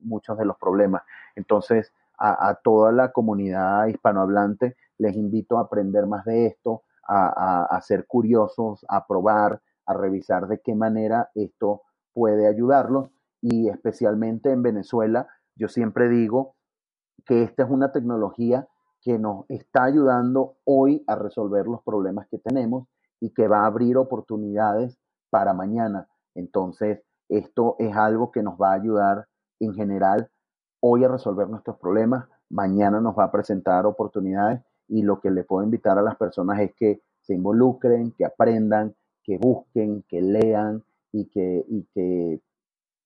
muchos 0.01 0.39
de 0.39 0.45
los 0.45 0.57
problemas. 0.57 1.03
Entonces, 1.37 1.93
a, 2.19 2.55
toda 2.63 2.93
la 2.93 3.13
comunidad 3.13 3.87
hispanohablante 3.87 4.77
les 4.99 5.17
invito 5.17 5.59
a 5.59 5.63
aprender 5.63 6.07
más 6.07 6.25
de 6.27 6.47
esto, 6.47 6.83
a, 7.09 7.81
ser 7.83 8.07
curiosos, 8.07 8.85
a 8.89 9.07
probar, 9.07 9.61
a 9.87 9.95
revisar 9.95 10.47
de 10.47 10.61
qué 10.61 10.75
manera 10.75 11.31
esto 11.35 11.83
puede 12.13 12.47
ayudarlos 12.47 13.11
y 13.41 13.69
especialmente 13.69 14.51
en 14.51 14.63
Venezuela, 14.63 15.29
yo 15.57 15.69
siempre 15.69 16.09
digo 16.09 16.55
que 17.25 17.43
esta 17.43 17.65
es 17.65 17.71
una 17.71 17.91
tecnología 17.91 18.69
que 19.01 19.19
nos 19.19 19.47
está 19.49 19.85
ayudando 19.85 20.57
hoy 20.65 21.03
a 21.07 21.17
resolver 21.17 21.67
los 21.67 21.83
problemas 21.83 22.29
que 22.29 22.39
tenemos 22.39 22.87
y 23.19 23.31
que 23.31 23.49
va 23.49 23.63
a 23.63 23.67
abrir 23.67 23.97
oportunidades 23.97 24.99
para 25.31 25.55
mañana. 25.55 26.09
Entonces, 26.35 27.03
esto 27.31 27.77
es 27.79 27.97
algo 27.97 28.31
que 28.31 28.43
nos 28.43 28.61
va 28.61 28.73
a 28.73 28.75
ayudar 28.75 29.27
en 29.61 29.75
general 29.75 30.31
hoy 30.81 31.05
a 31.05 31.09
resolver 31.09 31.49
nuestros 31.49 31.79
problemas, 31.79 32.27
mañana 32.49 33.01
nos 33.01 33.17
va 33.17 33.25
a 33.25 33.33
presentar 33.33 33.87
oportunidades 33.87 34.61
y 34.89 35.03
lo 35.03 35.21
que 35.21 35.31
le 35.31 35.45
puedo 35.45 35.63
invitar 35.63 35.99
a 35.99 36.03
las 36.03 36.17
personas 36.17 36.61
es 36.61 36.75
que 36.75 37.03
se 37.21 37.35
involucren, 37.35 38.13
que 38.13 38.25
aprendan, 38.25 38.95
que 39.23 39.39
busquen, 39.39 40.03
que 40.09 40.21
lean 40.21 40.83
y 41.13 41.27
que, 41.27 41.65
y 41.69 41.85
que 41.95 42.41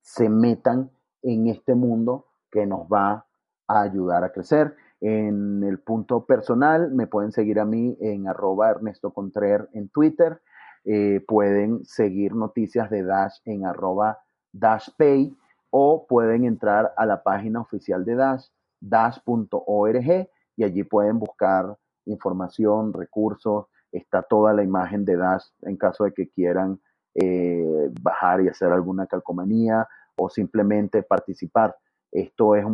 se 0.01 0.29
metan 0.29 0.91
en 1.23 1.49
este 1.49 1.75
mundo 1.75 2.27
que 2.51 2.67
nos 2.67 2.87
va 2.87 3.27
a 3.67 3.81
ayudar 3.83 4.25
a 4.25 4.33
crecer. 4.33 4.77
En 5.01 5.63
el 5.65 5.81
punto 5.81 6.25
personal, 6.25 6.91
me 6.93 7.07
pueden 7.07 7.33
seguir 7.33 7.61
a 7.61 7.65
mí 7.65 7.97
en 8.01 8.29
arroba 8.29 8.71
Ernesto 8.71 9.13
Contrer 9.13 9.69
en 9.73 9.89
Twitter. 9.89 10.41
Eh, 10.85 11.25
pueden 11.27 11.85
seguir 11.85 12.35
noticias 12.35 12.91
de 12.91 13.03
Dash 13.03 13.39
en 13.45 13.65
arroba 13.65 14.19
DashPay 14.53 15.35
o 15.71 16.07
pueden 16.07 16.45
entrar 16.45 16.93
a 16.97 17.07
la 17.07 17.23
página 17.23 17.61
oficial 17.61 18.05
de 18.05 18.15
Dash, 18.15 18.47
dash.org, 18.81 20.29
y 20.57 20.63
allí 20.63 20.85
pueden 20.85 21.19
buscar 21.19 21.77
información, 22.07 22.93
recursos, 22.93 23.67
está 23.91 24.23
toda 24.23 24.53
la 24.53 24.63
imagen 24.63 25.05
de 25.05 25.17
Dash 25.17 25.45
en 25.63 25.77
caso 25.77 26.05
de 26.05 26.13
que 26.13 26.29
quieran 26.29 26.81
eh, 27.15 27.91
bajar 28.01 28.43
y 28.43 28.49
hacer 28.49 28.71
alguna 28.71 29.07
calcomanía 29.07 29.89
o 30.17 30.29
simplemente 30.29 31.03
participar. 31.03 31.77
Esto 32.13 32.55
es 32.55 32.65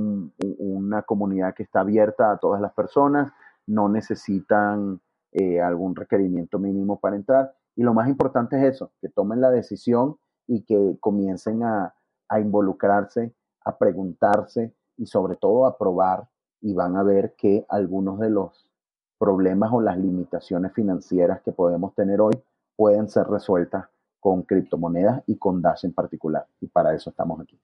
una 0.59 1.03
comunidad 1.03 1.55
que 1.55 1.63
está 1.63 1.81
abierta 1.81 2.31
a 2.31 2.39
todas 2.39 2.61
las 2.61 2.75
personas, 2.75 3.33
no 3.67 3.89
necesitan 3.89 5.01
eh, 5.33 5.61
algún 5.61 5.97
requerimiento 5.97 6.59
mínimo 6.59 7.01
para 7.01 7.17
entrar. 7.17 7.55
Y 7.81 7.83
lo 7.83 7.95
más 7.95 8.09
importante 8.09 8.59
es 8.59 8.75
eso, 8.75 8.93
que 9.01 9.09
tomen 9.09 9.41
la 9.41 9.51
decisión 9.51 10.19
y 10.47 10.65
que 10.65 10.99
comiencen 11.01 11.63
a, 11.63 11.95
involucrarse, 12.39 13.33
a 13.65 13.79
preguntarse 13.79 14.75
y 14.99 15.07
sobre 15.07 15.37
todo 15.37 15.65
a 15.65 15.79
probar 15.79 16.29
y 16.61 16.75
van 16.75 16.99
a 16.99 17.03
ver 17.03 17.35
que 17.39 17.65
algunos 17.71 18.21
de 18.21 18.29
los 18.29 18.69
problemas 19.17 19.71
o 19.73 19.81
las 19.81 19.97
limitaciones 19.97 20.75
financieras 20.75 21.41
que 21.41 21.53
podemos 21.53 21.95
tener 21.95 22.21
hoy 22.21 22.35
pueden 22.77 23.09
ser 23.09 23.27
resueltas 23.29 23.87
con 24.21 24.43
criptomonedas 24.43 25.23
y 25.27 25.39
con 25.39 25.63
Dash 25.63 25.87
en 25.87 25.95
particular. 25.95 26.47
Y 26.61 26.67
para 26.67 26.95
eso 26.95 27.09
estamos 27.09 27.41
aquí. 27.41 27.59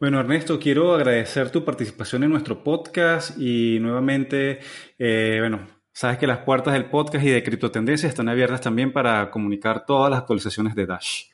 Bueno, 0.00 0.18
Ernesto, 0.18 0.58
quiero 0.58 0.94
agradecer 0.94 1.52
tu 1.52 1.64
participación 1.64 2.24
en 2.24 2.30
nuestro 2.30 2.64
podcast 2.64 3.38
y 3.38 3.78
nuevamente, 3.78 4.58
eh, 4.98 5.36
bueno, 5.38 5.77
sabes 5.98 6.16
que 6.16 6.28
las 6.28 6.38
puertas 6.38 6.74
del 6.74 6.88
podcast 6.88 7.24
y 7.24 7.30
de 7.30 7.42
Criptotendencias 7.42 8.10
están 8.10 8.28
abiertas 8.28 8.60
también 8.60 8.92
para 8.92 9.32
comunicar 9.32 9.84
todas 9.84 10.08
las 10.08 10.20
actualizaciones 10.20 10.76
de 10.76 10.86
Dash. 10.86 11.24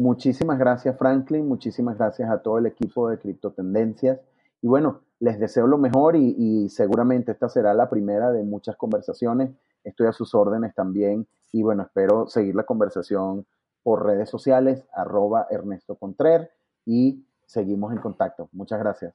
Muchísimas 0.00 0.58
gracias, 0.58 0.96
Franklin. 0.96 1.46
Muchísimas 1.46 1.98
gracias 1.98 2.30
a 2.30 2.38
todo 2.38 2.56
el 2.56 2.64
equipo 2.64 3.10
de 3.10 3.18
Criptotendencias. 3.18 4.18
Y 4.62 4.66
bueno, 4.66 5.02
les 5.20 5.38
deseo 5.38 5.66
lo 5.66 5.76
mejor 5.76 6.16
y, 6.16 6.70
seguramente 6.70 7.32
esta 7.32 7.50
será 7.50 7.74
la 7.74 7.90
primera 7.90 8.32
de 8.32 8.42
muchas 8.44 8.76
conversaciones. 8.76 9.50
Estoy 9.84 10.06
a 10.06 10.12
sus 10.12 10.34
órdenes 10.34 10.74
también 10.74 11.26
y 11.52 11.62
bueno, 11.62 11.82
espero 11.82 12.26
seguir 12.26 12.54
la 12.54 12.62
conversación 12.62 13.44
por 13.82 14.06
redes 14.06 14.30
sociales, 14.30 14.86
arroba 14.94 15.48
Ernesto 15.50 15.96
Contrer 15.96 16.50
y 16.86 17.26
seguimos 17.44 17.92
en 17.92 17.98
contacto. 17.98 18.48
Muchas 18.52 18.78
gracias. 18.78 19.12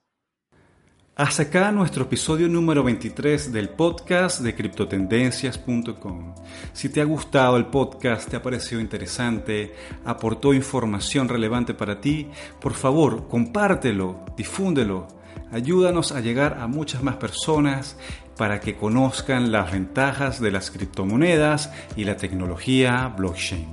Hasta 1.20 1.44
acá 1.44 1.70
nuestro 1.74 2.06
episodio 2.06 2.48
número 2.48 2.82
23 2.82 3.52
del 3.52 3.68
podcast 3.68 4.40
de 4.40 4.56
criptotendencias.com. 4.56 6.34
Si 6.72 6.88
te 6.88 7.02
ha 7.02 7.04
gustado 7.04 7.58
el 7.58 7.66
podcast, 7.66 8.30
te 8.30 8.38
ha 8.38 8.42
parecido 8.42 8.80
interesante, 8.80 9.76
aportó 10.06 10.54
información 10.54 11.28
relevante 11.28 11.74
para 11.74 12.00
ti, 12.00 12.30
por 12.62 12.74
favor, 12.74 13.28
compártelo, 13.28 14.24
difúndelo. 14.38 15.10
Ayúdanos 15.52 16.14
a 16.14 16.22
llegar 16.22 16.58
a 16.62 16.68
muchas 16.68 17.04
más 17.04 17.18
personas 17.18 17.98
para 18.38 18.62
que 18.62 18.78
conozcan 18.78 19.52
las 19.52 19.74
ventajas 19.74 20.40
de 20.40 20.52
las 20.52 20.72
criptomonedas 20.72 21.70
y 21.98 22.06
la 22.06 22.16
tecnología 22.16 23.10
blockchain. 23.10 23.68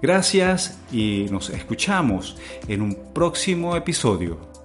Gracias 0.00 0.78
y 0.92 1.26
nos 1.28 1.50
escuchamos 1.50 2.36
en 2.68 2.82
un 2.82 2.96
próximo 3.12 3.74
episodio. 3.74 4.55